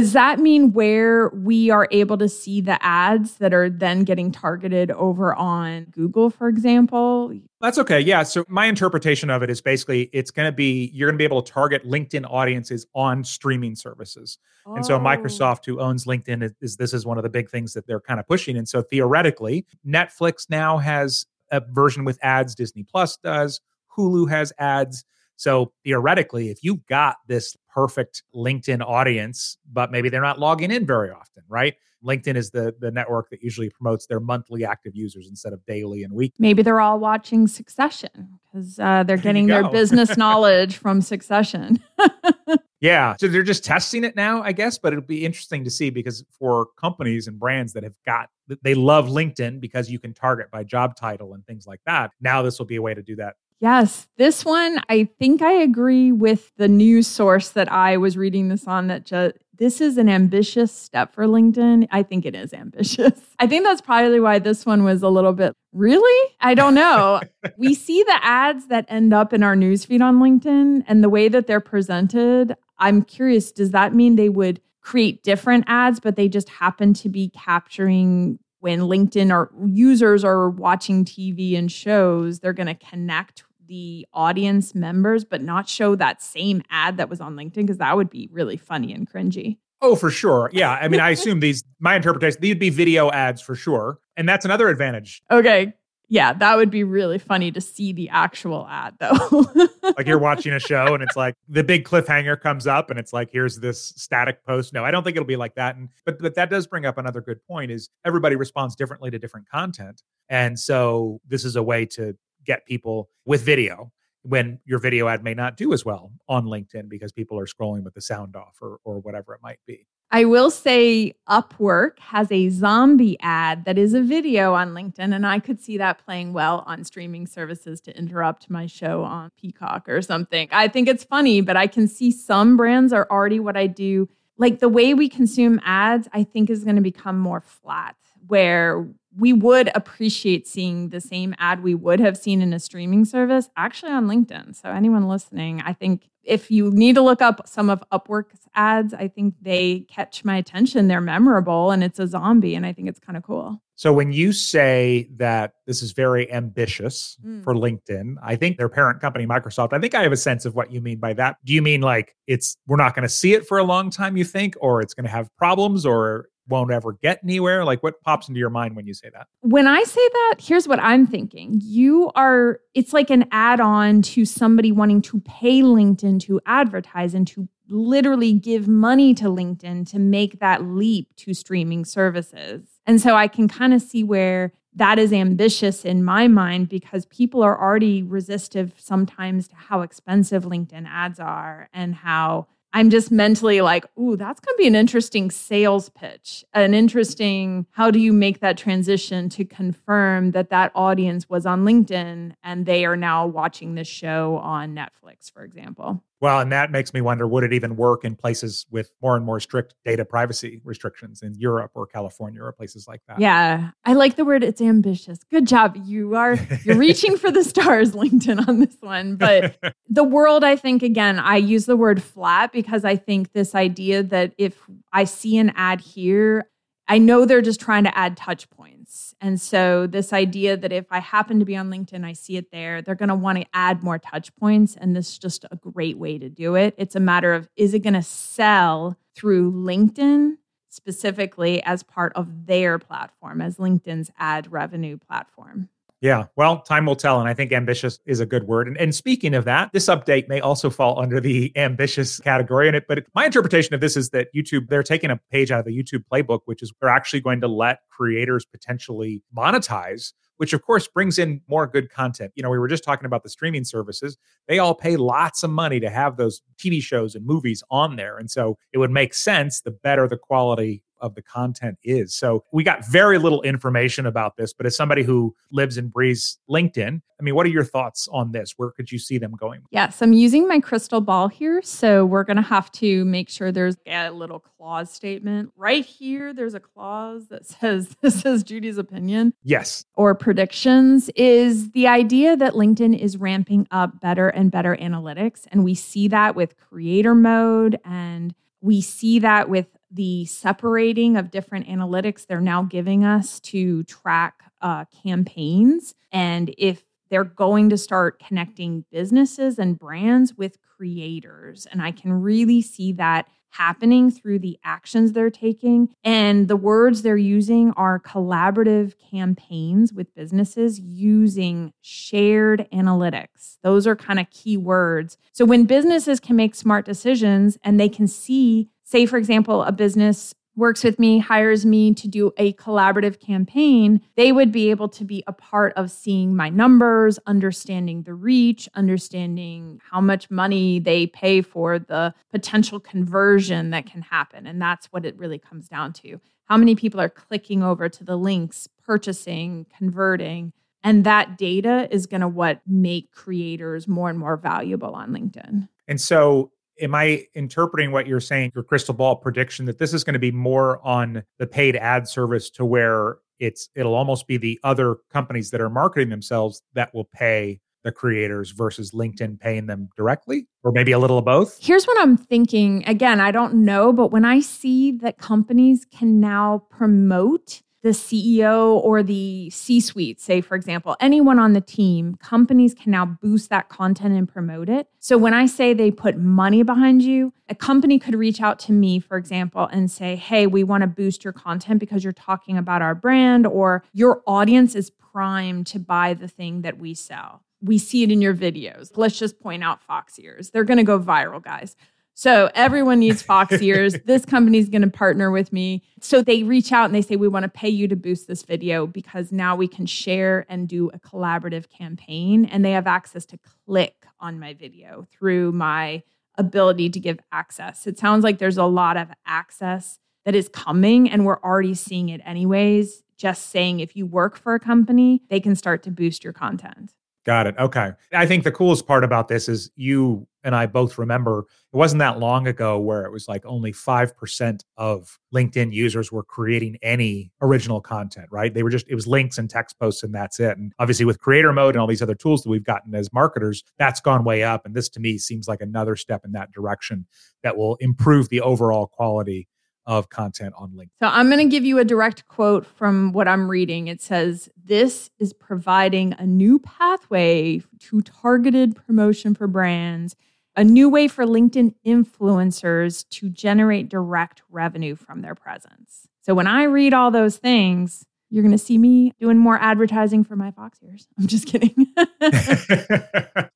does 0.00 0.12
that 0.12 0.40
mean 0.40 0.72
where 0.72 1.28
we 1.30 1.70
are 1.70 1.86
able 1.90 2.18
to 2.18 2.28
see 2.28 2.60
the 2.60 2.82
ads 2.84 3.36
that 3.36 3.54
are 3.54 3.70
then 3.70 4.02
getting 4.02 4.32
targeted 4.32 4.90
over 4.92 5.34
on 5.34 5.84
Google, 5.92 6.30
for 6.30 6.48
example? 6.48 7.32
That's 7.60 7.78
okay. 7.78 8.00
Yeah. 8.00 8.24
So 8.24 8.44
my 8.48 8.66
interpretation 8.66 9.30
of 9.30 9.42
it 9.42 9.50
is 9.50 9.60
basically 9.60 10.10
it's 10.12 10.30
going 10.30 10.46
to 10.46 10.52
be 10.52 10.90
you're 10.92 11.08
going 11.08 11.14
to 11.14 11.18
be 11.18 11.24
able 11.24 11.42
to 11.42 11.52
target 11.52 11.86
LinkedIn 11.86 12.26
audiences 12.28 12.86
on 12.94 13.22
streaming 13.22 13.76
services. 13.76 14.38
Oh. 14.66 14.74
And 14.74 14.84
so 14.84 14.96
oh. 14.96 15.00
Microsoft, 15.00 15.64
who 15.64 15.80
owns 15.80 16.06
LinkedIn, 16.06 16.42
is, 16.42 16.52
is 16.60 16.76
this 16.76 16.92
is 16.92 17.06
one 17.06 17.16
of 17.16 17.22
the 17.22 17.30
big 17.30 17.48
things 17.48 17.72
that 17.74 17.86
they're 17.86 18.00
kind 18.00 18.18
of 18.18 18.26
pushing. 18.26 18.56
And 18.56 18.68
so 18.68 18.82
theoretically, 18.82 19.64
Netflix 19.86 20.50
now 20.50 20.78
has 20.78 21.26
a 21.50 21.60
version 21.60 22.04
with 22.04 22.18
ads. 22.22 22.54
Disney 22.54 22.82
Plus 22.82 23.16
does. 23.18 23.60
Hulu 23.96 24.28
has 24.28 24.52
ads. 24.58 25.04
So 25.36 25.72
theoretically, 25.84 26.50
if 26.50 26.62
you've 26.62 26.86
got 26.86 27.16
this 27.26 27.56
perfect 27.72 28.22
LinkedIn 28.34 28.80
audience, 28.80 29.58
but 29.70 29.90
maybe 29.90 30.08
they're 30.08 30.22
not 30.22 30.38
logging 30.38 30.70
in 30.70 30.86
very 30.86 31.10
often, 31.10 31.42
right? 31.48 31.74
LinkedIn 32.04 32.36
is 32.36 32.50
the 32.50 32.74
the 32.78 32.90
network 32.90 33.30
that 33.30 33.42
usually 33.42 33.70
promotes 33.70 34.06
their 34.06 34.20
monthly 34.20 34.64
active 34.64 34.94
users 34.94 35.26
instead 35.28 35.52
of 35.52 35.64
daily 35.66 36.02
and 36.02 36.12
weekly. 36.12 36.36
Maybe 36.38 36.62
they're 36.62 36.80
all 36.80 36.98
watching 36.98 37.48
Succession 37.48 38.38
because 38.52 38.78
uh, 38.78 39.04
they're 39.04 39.16
getting 39.28 39.46
their 39.46 39.68
business 39.68 40.16
knowledge 40.18 40.76
from 40.76 41.00
Succession. 41.00 41.82
yeah, 42.80 43.16
so 43.18 43.26
they're 43.26 43.42
just 43.42 43.64
testing 43.64 44.04
it 44.04 44.14
now, 44.16 44.42
I 44.42 44.52
guess. 44.52 44.78
But 44.78 44.92
it'll 44.92 45.06
be 45.06 45.24
interesting 45.24 45.64
to 45.64 45.70
see 45.70 45.90
because 45.90 46.24
for 46.38 46.68
companies 46.78 47.26
and 47.26 47.38
brands 47.38 47.72
that 47.72 47.82
have 47.82 47.96
got 48.04 48.28
they 48.62 48.74
love 48.74 49.08
LinkedIn 49.08 49.58
because 49.60 49.90
you 49.90 49.98
can 49.98 50.12
target 50.12 50.50
by 50.50 50.62
job 50.64 50.96
title 50.96 51.32
and 51.32 51.46
things 51.46 51.66
like 51.66 51.80
that. 51.86 52.10
Now 52.20 52.42
this 52.42 52.58
will 52.58 52.66
be 52.66 52.76
a 52.76 52.82
way 52.82 52.92
to 52.92 53.02
do 53.02 53.16
that 53.16 53.36
Yes, 53.64 54.08
this 54.18 54.44
one, 54.44 54.78
I 54.90 55.08
think 55.18 55.40
I 55.40 55.52
agree 55.52 56.12
with 56.12 56.52
the 56.58 56.68
news 56.68 57.06
source 57.06 57.48
that 57.52 57.72
I 57.72 57.96
was 57.96 58.14
reading 58.14 58.48
this 58.48 58.68
on 58.68 58.88
that 58.88 59.06
just, 59.06 59.36
this 59.56 59.80
is 59.80 59.96
an 59.96 60.06
ambitious 60.06 60.70
step 60.70 61.14
for 61.14 61.24
LinkedIn. 61.24 61.88
I 61.90 62.02
think 62.02 62.26
it 62.26 62.34
is 62.34 62.52
ambitious. 62.52 63.18
I 63.38 63.46
think 63.46 63.64
that's 63.64 63.80
probably 63.80 64.20
why 64.20 64.38
this 64.38 64.66
one 64.66 64.84
was 64.84 65.02
a 65.02 65.08
little 65.08 65.32
bit 65.32 65.54
really? 65.72 66.34
I 66.42 66.52
don't 66.52 66.74
know. 66.74 67.22
we 67.56 67.72
see 67.72 68.02
the 68.02 68.18
ads 68.22 68.66
that 68.66 68.84
end 68.88 69.14
up 69.14 69.32
in 69.32 69.42
our 69.42 69.56
newsfeed 69.56 70.02
on 70.02 70.18
LinkedIn 70.18 70.84
and 70.86 71.02
the 71.02 71.08
way 71.08 71.28
that 71.28 71.46
they're 71.46 71.58
presented. 71.58 72.54
I'm 72.78 73.00
curious, 73.00 73.50
does 73.50 73.70
that 73.70 73.94
mean 73.94 74.16
they 74.16 74.28
would 74.28 74.60
create 74.82 75.22
different 75.22 75.64
ads, 75.68 76.00
but 76.00 76.16
they 76.16 76.28
just 76.28 76.50
happen 76.50 76.92
to 76.92 77.08
be 77.08 77.30
capturing 77.30 78.38
when 78.64 78.80
LinkedIn 78.80 79.30
or 79.30 79.50
users 79.66 80.24
are 80.24 80.48
watching 80.48 81.04
TV 81.04 81.54
and 81.54 81.70
shows, 81.70 82.40
they're 82.40 82.54
going 82.54 82.66
to 82.66 82.74
connect 82.74 83.44
the 83.66 84.06
audience 84.12 84.74
members, 84.74 85.24
but 85.24 85.42
not 85.42 85.68
show 85.68 85.94
that 85.96 86.22
same 86.22 86.62
ad 86.70 86.96
that 86.96 87.08
was 87.08 87.20
on 87.20 87.34
LinkedIn 87.34 87.54
because 87.54 87.78
that 87.78 87.96
would 87.96 88.10
be 88.10 88.28
really 88.32 88.56
funny 88.56 88.92
and 88.92 89.10
cringy. 89.10 89.58
Oh, 89.80 89.96
for 89.96 90.10
sure. 90.10 90.50
Yeah. 90.52 90.70
I 90.70 90.88
mean, 90.88 91.00
I 91.00 91.10
assume 91.12 91.40
these, 91.40 91.62
my 91.78 91.96
interpretation, 91.96 92.40
these 92.40 92.52
would 92.52 92.58
be 92.58 92.70
video 92.70 93.10
ads 93.10 93.42
for 93.42 93.54
sure. 93.54 93.98
And 94.16 94.28
that's 94.28 94.44
another 94.44 94.68
advantage. 94.68 95.22
Okay 95.30 95.74
yeah, 96.08 96.32
that 96.34 96.56
would 96.56 96.70
be 96.70 96.84
really 96.84 97.18
funny 97.18 97.50
to 97.52 97.60
see 97.60 97.92
the 97.92 98.08
actual 98.10 98.66
ad 98.68 98.94
though. 99.00 99.46
like 99.96 100.06
you're 100.06 100.18
watching 100.18 100.52
a 100.52 100.60
show 100.60 100.94
and 100.94 101.02
it's 101.02 101.16
like 101.16 101.34
the 101.48 101.64
big 101.64 101.84
cliffhanger 101.84 102.38
comes 102.40 102.66
up 102.66 102.90
and 102.90 102.98
it's 102.98 103.12
like 103.12 103.30
here's 103.32 103.58
this 103.58 103.92
static 103.96 104.44
post. 104.44 104.72
No, 104.72 104.84
I 104.84 104.90
don't 104.90 105.02
think 105.02 105.16
it'll 105.16 105.26
be 105.26 105.36
like 105.36 105.54
that. 105.54 105.76
And 105.76 105.88
but 106.04 106.18
but 106.20 106.34
that 106.34 106.50
does 106.50 106.66
bring 106.66 106.84
up 106.84 106.98
another 106.98 107.20
good 107.20 107.44
point 107.46 107.70
is 107.70 107.88
everybody 108.04 108.36
responds 108.36 108.76
differently 108.76 109.10
to 109.10 109.18
different 109.18 109.48
content. 109.48 110.02
And 110.28 110.58
so 110.58 111.20
this 111.26 111.44
is 111.44 111.56
a 111.56 111.62
way 111.62 111.86
to 111.86 112.16
get 112.44 112.66
people 112.66 113.10
with 113.24 113.42
video 113.42 113.92
when 114.22 114.58
your 114.64 114.78
video 114.78 115.06
ad 115.06 115.22
may 115.22 115.34
not 115.34 115.56
do 115.56 115.72
as 115.72 115.84
well 115.84 116.10
on 116.28 116.46
LinkedIn 116.46 116.88
because 116.88 117.12
people 117.12 117.38
are 117.38 117.46
scrolling 117.46 117.82
with 117.82 117.94
the 117.94 118.00
sound 118.00 118.36
off 118.36 118.56
or, 118.60 118.78
or 118.84 118.98
whatever 119.00 119.34
it 119.34 119.40
might 119.42 119.58
be. 119.66 119.86
I 120.10 120.24
will 120.26 120.50
say 120.50 121.14
Upwork 121.28 121.98
has 121.98 122.30
a 122.30 122.48
zombie 122.48 123.18
ad 123.20 123.64
that 123.64 123.76
is 123.76 123.94
a 123.94 124.00
video 124.00 124.54
on 124.54 124.72
LinkedIn, 124.72 125.12
and 125.12 125.26
I 125.26 125.40
could 125.40 125.60
see 125.60 125.76
that 125.78 126.04
playing 126.04 126.32
well 126.32 126.62
on 126.66 126.84
streaming 126.84 127.26
services 127.26 127.80
to 127.82 127.98
interrupt 127.98 128.48
my 128.48 128.66
show 128.66 129.02
on 129.02 129.32
Peacock 129.36 129.88
or 129.88 130.00
something. 130.02 130.48
I 130.52 130.68
think 130.68 130.88
it's 130.88 131.04
funny, 131.04 131.40
but 131.40 131.56
I 131.56 131.66
can 131.66 131.88
see 131.88 132.12
some 132.12 132.56
brands 132.56 132.92
are 132.92 133.08
already 133.10 133.40
what 133.40 133.56
I 133.56 133.66
do. 133.66 134.08
Like 134.38 134.60
the 134.60 134.68
way 134.68 134.94
we 134.94 135.08
consume 135.08 135.60
ads, 135.64 136.08
I 136.12 136.22
think 136.22 136.48
is 136.48 136.64
going 136.64 136.76
to 136.76 136.82
become 136.82 137.18
more 137.18 137.40
flat, 137.40 137.96
where 138.26 138.86
we 139.16 139.32
would 139.32 139.70
appreciate 139.74 140.46
seeing 140.46 140.88
the 140.88 141.00
same 141.00 141.34
ad 141.38 141.62
we 141.62 141.74
would 141.74 142.00
have 142.00 142.16
seen 142.16 142.42
in 142.42 142.52
a 142.52 142.58
streaming 142.58 143.04
service 143.04 143.48
actually 143.56 143.92
on 143.92 144.06
LinkedIn. 144.06 144.54
So, 144.56 144.70
anyone 144.70 145.08
listening, 145.08 145.62
I 145.62 145.72
think 145.72 146.08
if 146.22 146.50
you 146.50 146.70
need 146.70 146.94
to 146.94 147.02
look 147.02 147.20
up 147.20 147.46
some 147.46 147.68
of 147.68 147.82
Upwork's 147.92 148.48
ads, 148.54 148.94
I 148.94 149.08
think 149.08 149.34
they 149.42 149.80
catch 149.90 150.24
my 150.24 150.36
attention. 150.36 150.88
They're 150.88 151.00
memorable 151.00 151.70
and 151.70 151.84
it's 151.84 151.98
a 151.98 152.06
zombie, 152.06 152.54
and 152.54 152.64
I 152.64 152.72
think 152.72 152.88
it's 152.88 152.98
kind 152.98 153.16
of 153.16 153.22
cool. 153.22 153.60
So, 153.76 153.92
when 153.92 154.12
you 154.12 154.32
say 154.32 155.08
that 155.16 155.54
this 155.66 155.82
is 155.82 155.92
very 155.92 156.32
ambitious 156.32 157.16
mm. 157.24 157.42
for 157.44 157.54
LinkedIn, 157.54 158.16
I 158.22 158.36
think 158.36 158.56
their 158.56 158.68
parent 158.68 159.00
company, 159.00 159.26
Microsoft, 159.26 159.72
I 159.72 159.78
think 159.78 159.94
I 159.94 160.02
have 160.02 160.12
a 160.12 160.16
sense 160.16 160.44
of 160.44 160.54
what 160.54 160.72
you 160.72 160.80
mean 160.80 160.98
by 160.98 161.12
that. 161.14 161.36
Do 161.44 161.52
you 161.52 161.62
mean 161.62 161.82
like 161.82 162.14
it's 162.26 162.56
we're 162.66 162.76
not 162.76 162.94
going 162.94 163.04
to 163.04 163.08
see 163.08 163.34
it 163.34 163.46
for 163.46 163.58
a 163.58 163.64
long 163.64 163.90
time, 163.90 164.16
you 164.16 164.24
think, 164.24 164.56
or 164.60 164.80
it's 164.80 164.94
going 164.94 165.04
to 165.04 165.10
have 165.10 165.28
problems, 165.36 165.84
or 165.84 166.28
won't 166.48 166.70
ever 166.70 166.92
get 166.92 167.20
anywhere? 167.22 167.64
Like, 167.64 167.82
what 167.82 168.02
pops 168.02 168.28
into 168.28 168.38
your 168.38 168.50
mind 168.50 168.76
when 168.76 168.86
you 168.86 168.94
say 168.94 169.10
that? 169.12 169.28
When 169.40 169.66
I 169.66 169.82
say 169.82 170.08
that, 170.12 170.36
here's 170.38 170.68
what 170.68 170.80
I'm 170.80 171.06
thinking. 171.06 171.60
You 171.62 172.10
are, 172.14 172.60
it's 172.74 172.92
like 172.92 173.10
an 173.10 173.26
add 173.30 173.60
on 173.60 174.02
to 174.02 174.24
somebody 174.24 174.72
wanting 174.72 175.02
to 175.02 175.20
pay 175.20 175.62
LinkedIn 175.62 176.20
to 176.22 176.40
advertise 176.46 177.14
and 177.14 177.26
to 177.28 177.48
literally 177.68 178.32
give 178.32 178.68
money 178.68 179.14
to 179.14 179.24
LinkedIn 179.24 179.90
to 179.90 179.98
make 179.98 180.40
that 180.40 180.62
leap 180.62 181.14
to 181.16 181.32
streaming 181.32 181.84
services. 181.84 182.68
And 182.86 183.00
so 183.00 183.16
I 183.16 183.28
can 183.28 183.48
kind 183.48 183.72
of 183.72 183.80
see 183.80 184.04
where 184.04 184.52
that 184.76 184.98
is 184.98 185.12
ambitious 185.12 185.84
in 185.84 186.04
my 186.04 186.28
mind 186.28 186.68
because 186.68 187.06
people 187.06 187.42
are 187.42 187.58
already 187.60 188.02
resistive 188.02 188.74
sometimes 188.76 189.48
to 189.48 189.54
how 189.54 189.82
expensive 189.82 190.44
LinkedIn 190.44 190.86
ads 190.86 191.20
are 191.20 191.68
and 191.72 191.94
how 191.94 192.48
I'm 192.76 192.90
just 192.90 193.12
mentally 193.12 193.60
like, 193.60 193.86
ooh, 193.96 194.16
that's 194.16 194.40
going 194.40 194.52
to 194.56 194.58
be 194.58 194.66
an 194.66 194.74
interesting 194.74 195.30
sales 195.30 195.90
pitch. 195.90 196.44
An 196.54 196.74
interesting, 196.74 197.66
how 197.70 197.92
do 197.92 198.00
you 198.00 198.12
make 198.12 198.40
that 198.40 198.58
transition 198.58 199.28
to 199.28 199.44
confirm 199.44 200.32
that 200.32 200.50
that 200.50 200.72
audience 200.74 201.30
was 201.30 201.46
on 201.46 201.64
LinkedIn 201.64 202.32
and 202.42 202.66
they 202.66 202.84
are 202.84 202.96
now 202.96 203.28
watching 203.28 203.76
this 203.76 203.86
show 203.86 204.38
on 204.38 204.74
Netflix, 204.74 205.30
for 205.32 205.44
example? 205.44 206.02
Well, 206.24 206.40
and 206.40 206.50
that 206.52 206.70
makes 206.70 206.94
me 206.94 207.02
wonder 207.02 207.28
would 207.28 207.44
it 207.44 207.52
even 207.52 207.76
work 207.76 208.02
in 208.02 208.16
places 208.16 208.64
with 208.70 208.90
more 209.02 209.14
and 209.14 209.26
more 209.26 209.40
strict 209.40 209.74
data 209.84 210.06
privacy 210.06 210.62
restrictions 210.64 211.20
in 211.20 211.34
Europe 211.34 211.72
or 211.74 211.86
California 211.86 212.42
or 212.42 212.50
places 212.50 212.88
like 212.88 213.02
that? 213.08 213.20
Yeah. 213.20 213.72
I 213.84 213.92
like 213.92 214.16
the 214.16 214.24
word 214.24 214.42
it's 214.42 214.62
ambitious. 214.62 215.18
Good 215.30 215.46
job. 215.46 215.76
You 215.84 216.16
are 216.16 216.38
you're 216.64 216.78
reaching 216.78 217.18
for 217.18 217.30
the 217.30 217.44
stars 217.44 217.92
LinkedIn 217.94 218.48
on 218.48 218.60
this 218.60 218.74
one, 218.80 219.16
but 219.16 219.58
the 219.90 220.02
world 220.02 220.44
I 220.44 220.56
think 220.56 220.82
again, 220.82 221.18
I 221.18 221.36
use 221.36 221.66
the 221.66 221.76
word 221.76 222.02
flat 222.02 222.52
because 222.52 222.86
I 222.86 222.96
think 222.96 223.34
this 223.34 223.54
idea 223.54 224.02
that 224.04 224.32
if 224.38 224.58
I 224.94 225.04
see 225.04 225.36
an 225.36 225.52
ad 225.56 225.82
here, 225.82 226.48
I 226.86 226.98
know 226.98 227.24
they're 227.24 227.40
just 227.40 227.60
trying 227.60 227.84
to 227.84 227.98
add 227.98 228.16
touch 228.16 228.50
points. 228.50 229.14
And 229.20 229.40
so, 229.40 229.86
this 229.86 230.12
idea 230.12 230.56
that 230.56 230.72
if 230.72 230.86
I 230.90 230.98
happen 231.00 231.38
to 231.38 231.44
be 231.44 231.56
on 231.56 231.70
LinkedIn, 231.70 232.04
I 232.04 232.12
see 232.12 232.36
it 232.36 232.50
there, 232.50 232.82
they're 232.82 232.94
going 232.94 233.08
to 233.08 233.14
want 233.14 233.38
to 233.38 233.46
add 233.54 233.82
more 233.82 233.98
touch 233.98 234.34
points. 234.36 234.76
And 234.76 234.94
this 234.94 235.08
is 235.12 235.18
just 235.18 235.44
a 235.50 235.56
great 235.56 235.96
way 235.96 236.18
to 236.18 236.28
do 236.28 236.54
it. 236.54 236.74
It's 236.76 236.94
a 236.94 237.00
matter 237.00 237.32
of 237.32 237.48
is 237.56 237.72
it 237.72 237.80
going 237.80 237.94
to 237.94 238.02
sell 238.02 238.98
through 239.14 239.52
LinkedIn 239.52 240.36
specifically 240.68 241.62
as 241.62 241.82
part 241.82 242.12
of 242.16 242.46
their 242.46 242.78
platform, 242.78 243.40
as 243.40 243.56
LinkedIn's 243.56 244.10
ad 244.18 244.52
revenue 244.52 244.98
platform? 244.98 245.70
Yeah, 246.04 246.26
well, 246.36 246.60
time 246.60 246.84
will 246.84 246.96
tell. 246.96 247.18
And 247.18 247.30
I 247.30 247.32
think 247.32 247.50
ambitious 247.50 247.98
is 248.04 248.20
a 248.20 248.26
good 248.26 248.44
word. 248.44 248.68
And, 248.68 248.76
and 248.76 248.94
speaking 248.94 249.32
of 249.32 249.46
that, 249.46 249.70
this 249.72 249.86
update 249.86 250.28
may 250.28 250.38
also 250.38 250.68
fall 250.68 251.00
under 251.00 251.18
the 251.18 251.50
ambitious 251.56 252.20
category 252.20 252.68
in 252.68 252.74
it. 252.74 252.84
But 252.86 253.06
my 253.14 253.24
interpretation 253.24 253.72
of 253.72 253.80
this 253.80 253.96
is 253.96 254.10
that 254.10 254.28
YouTube, 254.36 254.68
they're 254.68 254.82
taking 254.82 255.10
a 255.10 255.18
page 255.32 255.50
out 255.50 255.60
of 255.60 255.64
the 255.64 255.74
YouTube 255.74 256.04
playbook, 256.12 256.40
which 256.44 256.62
is 256.62 256.74
they're 256.78 256.90
actually 256.90 257.20
going 257.20 257.40
to 257.40 257.48
let 257.48 257.78
creators 257.90 258.44
potentially 258.44 259.22
monetize 259.34 260.12
which 260.38 260.52
of 260.52 260.62
course 260.62 260.88
brings 260.88 261.16
in 261.16 261.40
more 261.48 261.64
good 261.64 261.90
content. 261.90 262.32
You 262.34 262.42
know, 262.42 262.50
we 262.50 262.58
were 262.58 262.66
just 262.66 262.82
talking 262.82 263.06
about 263.06 263.22
the 263.22 263.28
streaming 263.28 263.62
services. 263.62 264.18
They 264.48 264.58
all 264.58 264.74
pay 264.74 264.96
lots 264.96 265.44
of 265.44 265.50
money 265.50 265.78
to 265.78 265.88
have 265.88 266.16
those 266.16 266.42
TV 266.58 266.82
shows 266.82 267.14
and 267.14 267.24
movies 267.24 267.62
on 267.70 267.94
there. 267.94 268.18
And 268.18 268.28
so 268.28 268.58
it 268.72 268.78
would 268.78 268.90
make 268.90 269.14
sense 269.14 269.60
the 269.60 269.70
better 269.70 270.08
the 270.08 270.16
quality 270.16 270.82
of 271.04 271.14
the 271.14 271.22
content 271.22 271.78
is. 271.84 272.14
So 272.14 272.44
we 272.50 272.64
got 272.64 272.84
very 272.86 273.18
little 273.18 273.42
information 273.42 274.06
about 274.06 274.36
this, 274.38 274.54
but 274.54 274.64
as 274.64 274.74
somebody 274.74 275.02
who 275.02 275.36
lives 275.52 275.76
and 275.76 275.92
breathes 275.92 276.38
LinkedIn, 276.50 277.02
I 277.20 277.22
mean, 277.22 277.34
what 277.34 277.46
are 277.46 277.50
your 277.50 277.64
thoughts 277.64 278.08
on 278.10 278.32
this? 278.32 278.54
Where 278.56 278.70
could 278.70 278.90
you 278.90 278.98
see 278.98 279.18
them 279.18 279.36
going? 279.38 279.62
Yes, 279.70 280.00
I'm 280.00 280.14
using 280.14 280.48
my 280.48 280.60
crystal 280.60 281.02
ball 281.02 281.28
here. 281.28 281.60
So 281.62 282.06
we're 282.06 282.24
going 282.24 282.38
to 282.38 282.42
have 282.42 282.72
to 282.72 283.04
make 283.04 283.28
sure 283.28 283.52
there's 283.52 283.76
a 283.86 284.10
little 284.10 284.40
clause 284.40 284.90
statement. 284.90 285.52
Right 285.56 285.84
here, 285.84 286.32
there's 286.32 286.54
a 286.54 286.60
clause 286.60 287.28
that 287.28 287.46
says, 287.46 287.94
this 288.00 288.24
is 288.24 288.42
Judi's 288.42 288.78
opinion. 288.78 289.34
Yes. 289.42 289.84
Or 289.94 290.14
predictions 290.14 291.10
is 291.14 291.70
the 291.72 291.86
idea 291.86 292.36
that 292.36 292.54
LinkedIn 292.54 292.98
is 292.98 293.18
ramping 293.18 293.68
up 293.70 294.00
better 294.00 294.28
and 294.28 294.50
better 294.50 294.74
analytics. 294.80 295.46
And 295.52 295.64
we 295.64 295.74
see 295.74 296.08
that 296.08 296.34
with 296.34 296.56
creator 296.56 297.14
mode 297.14 297.78
and 297.84 298.34
we 298.64 298.80
see 298.80 299.18
that 299.18 299.50
with 299.50 299.66
the 299.94 300.24
separating 300.26 301.16
of 301.16 301.30
different 301.30 301.66
analytics 301.66 302.26
they're 302.26 302.40
now 302.40 302.62
giving 302.62 303.04
us 303.04 303.40
to 303.40 303.82
track 303.84 304.42
uh, 304.60 304.84
campaigns. 305.02 305.94
And 306.12 306.54
if 306.58 306.84
they're 307.10 307.24
going 307.24 307.70
to 307.70 307.78
start 307.78 308.18
connecting 308.18 308.84
businesses 308.90 309.58
and 309.58 309.78
brands 309.78 310.34
with 310.34 310.58
creators. 310.62 311.66
And 311.70 311.80
I 311.80 311.92
can 311.92 312.12
really 312.12 312.60
see 312.60 312.92
that 312.94 313.28
happening 313.50 314.10
through 314.10 314.40
the 314.40 314.58
actions 314.64 315.12
they're 315.12 315.30
taking. 315.30 315.88
And 316.02 316.48
the 316.48 316.56
words 316.56 317.02
they're 317.02 317.16
using 317.16 317.70
are 317.76 318.00
collaborative 318.00 318.94
campaigns 318.98 319.92
with 319.92 320.12
businesses 320.14 320.80
using 320.80 321.72
shared 321.80 322.66
analytics. 322.72 323.58
Those 323.62 323.86
are 323.86 323.94
kind 323.94 324.18
of 324.18 324.28
key 324.30 324.56
words. 324.56 325.16
So 325.32 325.44
when 325.44 325.66
businesses 325.66 326.18
can 326.18 326.34
make 326.34 326.56
smart 326.56 326.84
decisions 326.84 327.56
and 327.62 327.78
they 327.78 327.88
can 327.88 328.08
see 328.08 328.70
say, 328.84 329.06
for 329.06 329.16
example, 329.16 329.62
a 329.62 329.72
business 329.72 330.34
works 330.56 330.84
with 330.84 330.98
me, 330.98 331.18
hires 331.18 331.66
me 331.66 331.92
to 331.94 332.08
do 332.08 332.32
a 332.36 332.52
collaborative 332.54 333.18
campaign, 333.20 334.00
they 334.16 334.32
would 334.32 334.52
be 334.52 334.70
able 334.70 334.88
to 334.88 335.04
be 335.04 335.24
a 335.26 335.32
part 335.32 335.72
of 335.74 335.90
seeing 335.90 336.36
my 336.36 336.48
numbers, 336.48 337.18
understanding 337.26 338.02
the 338.02 338.14
reach, 338.14 338.68
understanding 338.74 339.80
how 339.90 340.00
much 340.00 340.30
money 340.30 340.78
they 340.78 341.06
pay 341.06 341.42
for 341.42 341.78
the 341.78 342.14
potential 342.30 342.78
conversion 342.78 343.70
that 343.70 343.86
can 343.86 344.02
happen. 344.02 344.46
And 344.46 344.60
that's 344.60 344.86
what 344.86 345.04
it 345.04 345.18
really 345.18 345.38
comes 345.38 345.68
down 345.68 345.92
to. 345.94 346.20
How 346.44 346.56
many 346.56 346.74
people 346.76 347.00
are 347.00 347.08
clicking 347.08 347.62
over 347.62 347.88
to 347.88 348.04
the 348.04 348.16
links, 348.16 348.68
purchasing, 348.84 349.66
converting? 349.76 350.52
And 350.82 351.04
that 351.04 351.38
data 351.38 351.88
is 351.90 352.06
going 352.06 352.20
to 352.20 352.28
what 352.28 352.60
make 352.66 353.10
creators 353.10 353.88
more 353.88 354.10
and 354.10 354.18
more 354.18 354.36
valuable 354.36 354.94
on 354.94 355.10
LinkedIn. 355.10 355.68
And 355.88 356.00
so 356.00 356.52
am 356.80 356.94
I 356.94 357.26
interpreting 357.34 357.92
what 357.92 358.06
you're 358.06 358.20
saying, 358.20 358.52
your 358.54 358.64
crystal 358.64 358.94
ball 358.94 359.16
prediction, 359.16 359.66
that 359.66 359.78
this 359.78 359.94
is 359.94 360.04
going 360.04 360.14
to 360.14 360.20
be 360.20 360.32
more 360.32 360.84
on 360.86 361.22
the 361.38 361.46
paid 361.46 361.76
ad 361.76 362.08
service 362.08 362.50
to 362.50 362.64
where 362.64 363.18
it's 363.40 363.68
it'll 363.74 363.94
almost 363.94 364.26
be 364.26 364.36
the 364.36 364.60
other 364.62 364.96
companies 365.12 365.50
that 365.50 365.60
are 365.60 365.70
marketing 365.70 366.08
themselves 366.08 366.62
that 366.74 366.94
will 366.94 367.08
pay 367.12 367.60
the 367.82 367.92
creators 367.92 368.50
versus 368.50 368.92
LinkedIn 368.92 369.38
paying 369.38 369.66
them 369.66 369.90
directly, 369.96 370.48
or 370.62 370.72
maybe 370.72 370.92
a 370.92 370.98
little 370.98 371.18
of 371.18 371.24
both? 371.24 371.58
Here's 371.60 371.84
what 371.84 372.00
I'm 372.00 372.16
thinking. 372.16 372.82
Again, 372.86 373.20
I 373.20 373.30
don't 373.30 373.54
know, 373.54 373.92
but 373.92 374.10
when 374.10 374.24
I 374.24 374.40
see 374.40 374.92
that 374.98 375.18
companies 375.18 375.84
can 375.84 376.18
now 376.18 376.66
promote 376.70 377.60
the 377.84 377.90
CEO 377.90 378.76
or 378.76 379.02
the 379.02 379.50
C 379.50 379.78
suite, 379.78 380.18
say, 380.18 380.40
for 380.40 380.54
example, 380.54 380.96
anyone 381.00 381.38
on 381.38 381.52
the 381.52 381.60
team, 381.60 382.16
companies 382.16 382.72
can 382.72 382.90
now 382.90 383.04
boost 383.04 383.50
that 383.50 383.68
content 383.68 384.14
and 384.14 384.26
promote 384.26 384.70
it. 384.70 384.88
So 385.00 385.18
when 385.18 385.34
I 385.34 385.44
say 385.44 385.74
they 385.74 385.90
put 385.90 386.16
money 386.16 386.62
behind 386.62 387.02
you, 387.02 387.34
a 387.50 387.54
company 387.54 387.98
could 387.98 388.14
reach 388.14 388.40
out 388.40 388.58
to 388.60 388.72
me, 388.72 389.00
for 389.00 389.18
example, 389.18 389.68
and 389.70 389.90
say, 389.90 390.16
hey, 390.16 390.46
we 390.46 390.64
want 390.64 390.80
to 390.80 390.86
boost 390.86 391.24
your 391.24 391.34
content 391.34 391.78
because 391.78 392.02
you're 392.02 392.14
talking 392.14 392.56
about 392.56 392.80
our 392.80 392.94
brand 392.94 393.46
or 393.46 393.84
your 393.92 394.22
audience 394.26 394.74
is 394.74 394.88
primed 394.88 395.66
to 395.66 395.78
buy 395.78 396.14
the 396.14 396.26
thing 396.26 396.62
that 396.62 396.78
we 396.78 396.94
sell. 396.94 397.42
We 397.60 397.76
see 397.76 398.02
it 398.02 398.10
in 398.10 398.22
your 398.22 398.34
videos. 398.34 398.92
Let's 398.96 399.18
just 399.18 399.40
point 399.40 399.62
out 399.62 399.82
Fox 399.82 400.18
ears. 400.18 400.50
They're 400.50 400.64
going 400.64 400.78
to 400.78 400.84
go 400.84 400.98
viral, 400.98 401.42
guys. 401.42 401.76
So 402.14 402.48
everyone 402.54 403.00
needs 403.00 403.22
Fox 403.22 403.52
ears. 403.60 403.94
this 404.04 404.24
company's 404.24 404.68
going 404.68 404.82
to 404.82 404.90
partner 404.90 405.30
with 405.30 405.52
me. 405.52 405.82
So 406.00 406.22
they 406.22 406.44
reach 406.44 406.72
out 406.72 406.86
and 406.86 406.94
they 406.94 407.02
say, 407.02 407.16
We 407.16 407.28
want 407.28 407.42
to 407.42 407.48
pay 407.48 407.68
you 407.68 407.88
to 407.88 407.96
boost 407.96 408.28
this 408.28 408.42
video 408.42 408.86
because 408.86 409.32
now 409.32 409.56
we 409.56 409.68
can 409.68 409.84
share 409.84 410.46
and 410.48 410.68
do 410.68 410.90
a 410.90 410.98
collaborative 410.98 411.68
campaign. 411.68 412.44
And 412.44 412.64
they 412.64 412.72
have 412.72 412.86
access 412.86 413.26
to 413.26 413.38
click 413.66 414.06
on 414.20 414.38
my 414.38 414.54
video 414.54 415.06
through 415.12 415.52
my 415.52 416.02
ability 416.36 416.90
to 416.90 417.00
give 417.00 417.18
access. 417.32 417.86
It 417.86 417.98
sounds 417.98 418.24
like 418.24 418.38
there's 418.38 418.58
a 418.58 418.64
lot 418.64 418.96
of 418.96 419.08
access 419.26 419.98
that 420.24 420.34
is 420.34 420.48
coming, 420.48 421.10
and 421.10 421.26
we're 421.26 421.40
already 421.40 421.74
seeing 421.74 422.08
it 422.08 422.20
anyways. 422.24 423.02
Just 423.16 423.50
saying, 423.50 423.80
if 423.80 423.94
you 423.94 424.06
work 424.06 424.36
for 424.36 424.54
a 424.54 424.60
company, 424.60 425.22
they 425.28 425.38
can 425.38 425.54
start 425.54 425.82
to 425.84 425.90
boost 425.90 426.24
your 426.24 426.32
content. 426.32 426.94
Got 427.24 427.46
it. 427.46 427.54
Okay. 427.58 427.92
I 428.12 428.26
think 428.26 428.44
the 428.44 428.52
coolest 428.52 428.86
part 428.86 429.02
about 429.02 429.28
this 429.28 429.48
is 429.48 429.70
you 429.76 430.26
and 430.44 430.54
I 430.54 430.66
both 430.66 430.98
remember 430.98 431.46
it 431.72 431.76
wasn't 431.76 432.00
that 432.00 432.18
long 432.18 432.46
ago 432.46 432.78
where 432.78 433.06
it 433.06 433.10
was 433.10 433.28
like 433.28 433.46
only 433.46 433.72
5% 433.72 434.60
of 434.76 435.18
LinkedIn 435.34 435.72
users 435.72 436.12
were 436.12 436.22
creating 436.22 436.76
any 436.82 437.32
original 437.40 437.80
content, 437.80 438.28
right? 438.30 438.52
They 438.52 438.62
were 438.62 438.68
just, 438.68 438.86
it 438.90 438.94
was 438.94 439.06
links 439.06 439.38
and 439.38 439.48
text 439.48 439.78
posts 439.78 440.02
and 440.02 440.14
that's 440.14 440.38
it. 440.38 440.58
And 440.58 440.74
obviously 440.78 441.06
with 441.06 441.18
creator 441.18 441.50
mode 441.50 441.74
and 441.74 441.80
all 441.80 441.86
these 441.86 442.02
other 442.02 442.14
tools 442.14 442.42
that 442.42 442.50
we've 442.50 442.62
gotten 442.62 442.94
as 442.94 443.10
marketers, 443.10 443.64
that's 443.78 444.02
gone 444.02 444.22
way 444.24 444.42
up. 444.42 444.66
And 444.66 444.74
this 444.74 444.90
to 444.90 445.00
me 445.00 445.16
seems 445.16 445.48
like 445.48 445.62
another 445.62 445.96
step 445.96 446.26
in 446.26 446.32
that 446.32 446.52
direction 446.52 447.06
that 447.42 447.56
will 447.56 447.76
improve 447.76 448.28
the 448.28 448.42
overall 448.42 448.86
quality 448.86 449.48
of 449.86 450.08
content 450.08 450.54
on 450.56 450.72
LinkedIn. 450.72 450.90
So 451.02 451.08
I'm 451.08 451.28
going 451.28 451.46
to 451.46 451.50
give 451.50 451.64
you 451.64 451.78
a 451.78 451.84
direct 451.84 452.26
quote 452.28 452.66
from 452.66 453.12
what 453.12 453.28
I'm 453.28 453.50
reading. 453.50 453.88
It 453.88 454.00
says, 454.00 454.48
This 454.62 455.10
is 455.18 455.32
providing 455.32 456.14
a 456.18 456.26
new 456.26 456.58
pathway 456.58 457.62
to 457.80 458.00
targeted 458.02 458.76
promotion 458.76 459.34
for 459.34 459.46
brands, 459.46 460.16
a 460.56 460.64
new 460.64 460.88
way 460.88 461.08
for 461.08 461.24
LinkedIn 461.24 461.74
influencers 461.86 463.08
to 463.10 463.28
generate 463.28 463.88
direct 463.88 464.42
revenue 464.50 464.94
from 464.94 465.20
their 465.20 465.34
presence. 465.34 466.08
So 466.22 466.34
when 466.34 466.46
I 466.46 466.62
read 466.64 466.94
all 466.94 467.10
those 467.10 467.36
things, 467.36 468.06
you're 468.34 468.42
going 468.42 468.50
to 468.50 468.58
see 468.58 468.78
me 468.78 469.12
doing 469.20 469.38
more 469.38 469.56
advertising 469.60 470.24
for 470.24 470.34
my 470.34 470.50
Fox 470.50 470.80
ears. 470.82 471.06
I'm 471.18 471.28
just 471.28 471.46
kidding. 471.46 471.86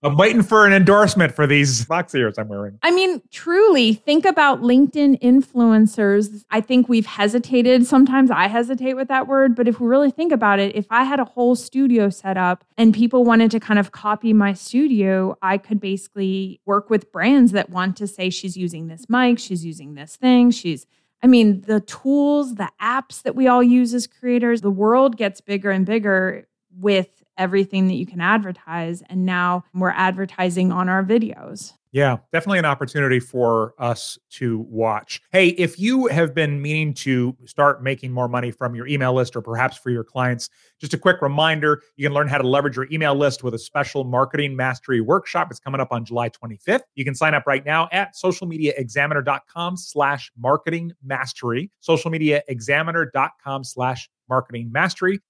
I'm 0.04 0.16
waiting 0.16 0.42
for 0.42 0.68
an 0.68 0.72
endorsement 0.72 1.34
for 1.34 1.48
these 1.48 1.84
Fox 1.84 2.14
ears 2.14 2.38
I'm 2.38 2.46
wearing. 2.46 2.78
I 2.80 2.92
mean, 2.92 3.20
truly, 3.32 3.92
think 3.92 4.24
about 4.24 4.62
LinkedIn 4.62 5.20
influencers. 5.20 6.44
I 6.52 6.60
think 6.60 6.88
we've 6.88 7.06
hesitated. 7.06 7.86
Sometimes 7.86 8.30
I 8.30 8.46
hesitate 8.46 8.94
with 8.94 9.08
that 9.08 9.26
word, 9.26 9.56
but 9.56 9.66
if 9.66 9.80
we 9.80 9.88
really 9.88 10.12
think 10.12 10.30
about 10.30 10.60
it, 10.60 10.76
if 10.76 10.86
I 10.90 11.02
had 11.02 11.18
a 11.18 11.24
whole 11.24 11.56
studio 11.56 12.08
set 12.08 12.36
up 12.36 12.62
and 12.76 12.94
people 12.94 13.24
wanted 13.24 13.50
to 13.50 13.58
kind 13.58 13.80
of 13.80 13.90
copy 13.90 14.32
my 14.32 14.52
studio, 14.52 15.36
I 15.42 15.58
could 15.58 15.80
basically 15.80 16.60
work 16.66 16.88
with 16.88 17.10
brands 17.10 17.50
that 17.50 17.68
want 17.68 17.96
to 17.96 18.06
say 18.06 18.30
she's 18.30 18.56
using 18.56 18.86
this 18.86 19.06
mic, 19.08 19.40
she's 19.40 19.64
using 19.64 19.94
this 19.94 20.14
thing, 20.14 20.52
she's 20.52 20.86
I 21.22 21.26
mean, 21.26 21.62
the 21.62 21.80
tools, 21.80 22.54
the 22.54 22.70
apps 22.80 23.22
that 23.22 23.34
we 23.34 23.48
all 23.48 23.62
use 23.62 23.92
as 23.92 24.06
creators, 24.06 24.60
the 24.60 24.70
world 24.70 25.16
gets 25.16 25.40
bigger 25.40 25.70
and 25.70 25.84
bigger 25.84 26.46
with 26.78 27.22
everything 27.38 27.88
that 27.88 27.94
you 27.94 28.06
can 28.06 28.20
advertise. 28.20 29.02
And 29.08 29.24
now 29.24 29.64
we're 29.74 29.90
advertising 29.90 30.72
on 30.72 30.88
our 30.88 31.04
videos. 31.04 31.72
Yeah, 31.90 32.18
definitely 32.32 32.58
an 32.58 32.66
opportunity 32.66 33.18
for 33.18 33.74
us 33.78 34.18
to 34.32 34.58
watch. 34.68 35.22
Hey, 35.32 35.48
if 35.48 35.78
you 35.78 36.06
have 36.08 36.34
been 36.34 36.60
meaning 36.60 36.92
to 36.94 37.34
start 37.46 37.82
making 37.82 38.12
more 38.12 38.28
money 38.28 38.50
from 38.50 38.74
your 38.74 38.86
email 38.86 39.14
list 39.14 39.34
or 39.34 39.40
perhaps 39.40 39.78
for 39.78 39.88
your 39.88 40.04
clients, 40.04 40.50
just 40.78 40.92
a 40.92 40.98
quick 40.98 41.22
reminder 41.22 41.82
you 41.96 42.06
can 42.06 42.12
learn 42.12 42.28
how 42.28 42.36
to 42.36 42.46
leverage 42.46 42.76
your 42.76 42.86
email 42.92 43.14
list 43.14 43.42
with 43.42 43.54
a 43.54 43.58
special 43.58 44.04
marketing 44.04 44.54
mastery 44.54 45.00
workshop. 45.00 45.48
It's 45.50 45.60
coming 45.60 45.80
up 45.80 45.90
on 45.90 46.04
July 46.04 46.28
25th. 46.28 46.82
You 46.94 47.06
can 47.06 47.14
sign 47.14 47.32
up 47.32 47.44
right 47.46 47.64
now 47.64 47.88
at 47.90 48.14
socialmediaexaminer.com 48.14 49.76
slash 49.78 50.30
marketing 50.36 50.92
mastery, 51.02 51.70
socialmediaexaminer.com 51.82 53.64
slash 53.64 54.10
marketing 54.28 54.70
mastery. 54.70 55.20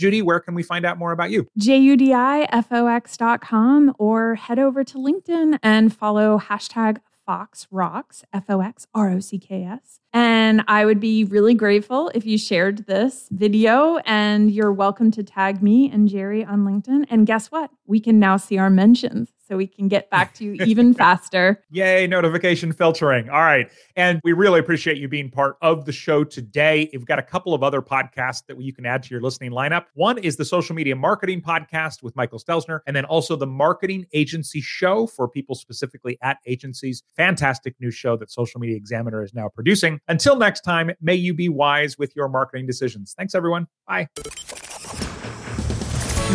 Judi, 0.00 0.22
where 0.22 0.40
can 0.40 0.54
we 0.54 0.62
find 0.62 0.84
out 0.84 0.98
more 0.98 1.12
about 1.12 1.30
you? 1.30 1.46
judifox.com 1.58 3.94
or 3.98 4.34
head 4.36 4.58
over 4.58 4.84
to 4.84 4.98
LinkedIn 4.98 5.58
and 5.62 5.94
follow 5.94 6.38
hashtag 6.38 6.98
Fox 7.24 7.66
Rocks, 7.70 8.24
F 8.32 8.44
O 8.48 8.60
X 8.60 8.86
R 8.94 9.10
O 9.10 9.20
C 9.20 9.38
K 9.38 9.64
S. 9.64 10.00
And 10.12 10.62
I 10.68 10.84
would 10.84 11.00
be 11.00 11.24
really 11.24 11.54
grateful 11.54 12.10
if 12.14 12.26
you 12.26 12.36
shared 12.36 12.86
this 12.86 13.28
video 13.30 13.98
and 14.04 14.50
you're 14.50 14.72
welcome 14.72 15.10
to 15.12 15.22
tag 15.22 15.62
me 15.62 15.90
and 15.90 16.08
Jerry 16.08 16.44
on 16.44 16.64
LinkedIn. 16.64 17.06
And 17.08 17.26
guess 17.26 17.50
what? 17.50 17.70
We 17.86 18.00
can 18.00 18.18
now 18.18 18.36
see 18.36 18.58
our 18.58 18.70
mentions 18.70 19.30
so 19.52 19.58
we 19.58 19.66
can 19.66 19.86
get 19.86 20.08
back 20.08 20.32
to 20.32 20.44
you 20.44 20.52
even 20.64 20.94
faster. 20.94 21.62
Yay, 21.70 22.06
notification 22.06 22.72
filtering. 22.72 23.28
All 23.28 23.42
right. 23.42 23.70
And 23.96 24.18
we 24.24 24.32
really 24.32 24.58
appreciate 24.58 24.96
you 24.96 25.08
being 25.08 25.30
part 25.30 25.58
of 25.60 25.84
the 25.84 25.92
show 25.92 26.24
today. 26.24 26.88
We've 26.90 27.04
got 27.04 27.18
a 27.18 27.22
couple 27.22 27.52
of 27.52 27.62
other 27.62 27.82
podcasts 27.82 28.46
that 28.46 28.58
you 28.58 28.72
can 28.72 28.86
add 28.86 29.02
to 29.02 29.10
your 29.10 29.20
listening 29.20 29.50
lineup. 29.50 29.84
One 29.92 30.16
is 30.16 30.36
the 30.36 30.44
Social 30.46 30.74
Media 30.74 30.96
Marketing 30.96 31.42
Podcast 31.42 32.02
with 32.02 32.16
Michael 32.16 32.38
Stelzner, 32.38 32.80
and 32.86 32.96
then 32.96 33.04
also 33.04 33.36
the 33.36 33.46
Marketing 33.46 34.06
Agency 34.14 34.62
Show 34.62 35.06
for 35.06 35.28
people 35.28 35.54
specifically 35.54 36.16
at 36.22 36.38
agencies. 36.46 37.02
Fantastic 37.14 37.74
new 37.78 37.90
show 37.90 38.16
that 38.16 38.30
Social 38.30 38.58
Media 38.58 38.76
Examiner 38.76 39.22
is 39.22 39.34
now 39.34 39.50
producing. 39.50 40.00
Until 40.08 40.36
next 40.36 40.62
time, 40.62 40.92
may 41.02 41.14
you 41.14 41.34
be 41.34 41.50
wise 41.50 41.98
with 41.98 42.16
your 42.16 42.28
marketing 42.28 42.66
decisions. 42.66 43.12
Thanks, 43.18 43.34
everyone. 43.34 43.66
Bye. 43.86 44.08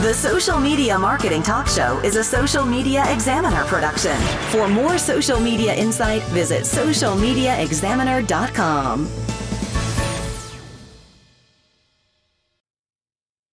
The 0.03 0.13
Social 0.13 0.59
Media 0.59 0.99
Marketing 0.99 1.41
Talk 1.41 1.67
Show 1.67 1.99
is 2.03 2.17
a 2.17 2.23
Social 2.23 2.63
Media 2.63 3.11
Examiner 3.11 3.63
production. 3.63 4.15
For 4.51 4.67
more 4.67 4.99
social 4.99 5.39
media 5.39 5.73
insight, 5.73 6.21
visit 6.25 6.65
socialmediaexaminer.com. 6.65 9.09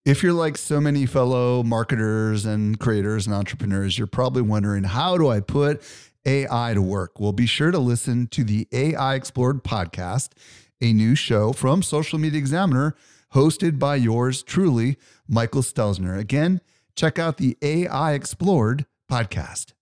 If 0.04 0.22
you're 0.22 0.34
like 0.34 0.58
so 0.58 0.82
many 0.82 1.06
fellow 1.06 1.62
marketers 1.62 2.44
and 2.44 2.78
creators 2.78 3.26
and 3.26 3.34
entrepreneurs, 3.34 3.96
you're 3.96 4.06
probably 4.06 4.42
wondering 4.42 4.84
how 4.84 5.16
do 5.16 5.28
I 5.28 5.40
put 5.40 5.82
AI 6.26 6.74
to 6.74 6.82
work? 6.82 7.18
Well, 7.18 7.32
be 7.32 7.46
sure 7.46 7.70
to 7.70 7.78
listen 7.78 8.26
to 8.26 8.44
the 8.44 8.68
AI 8.70 9.14
Explored 9.14 9.64
podcast, 9.64 10.32
a 10.82 10.92
new 10.92 11.14
show 11.14 11.54
from 11.54 11.82
Social 11.82 12.18
Media 12.18 12.38
Examiner 12.38 12.94
hosted 13.34 13.78
by 13.78 13.96
yours 13.96 14.42
truly, 14.42 14.96
Michael 15.28 15.62
Stelzner. 15.62 16.18
Again, 16.18 16.60
check 16.96 17.18
out 17.18 17.36
the 17.36 17.56
AI 17.62 18.12
Explored 18.14 18.86
podcast. 19.10 19.73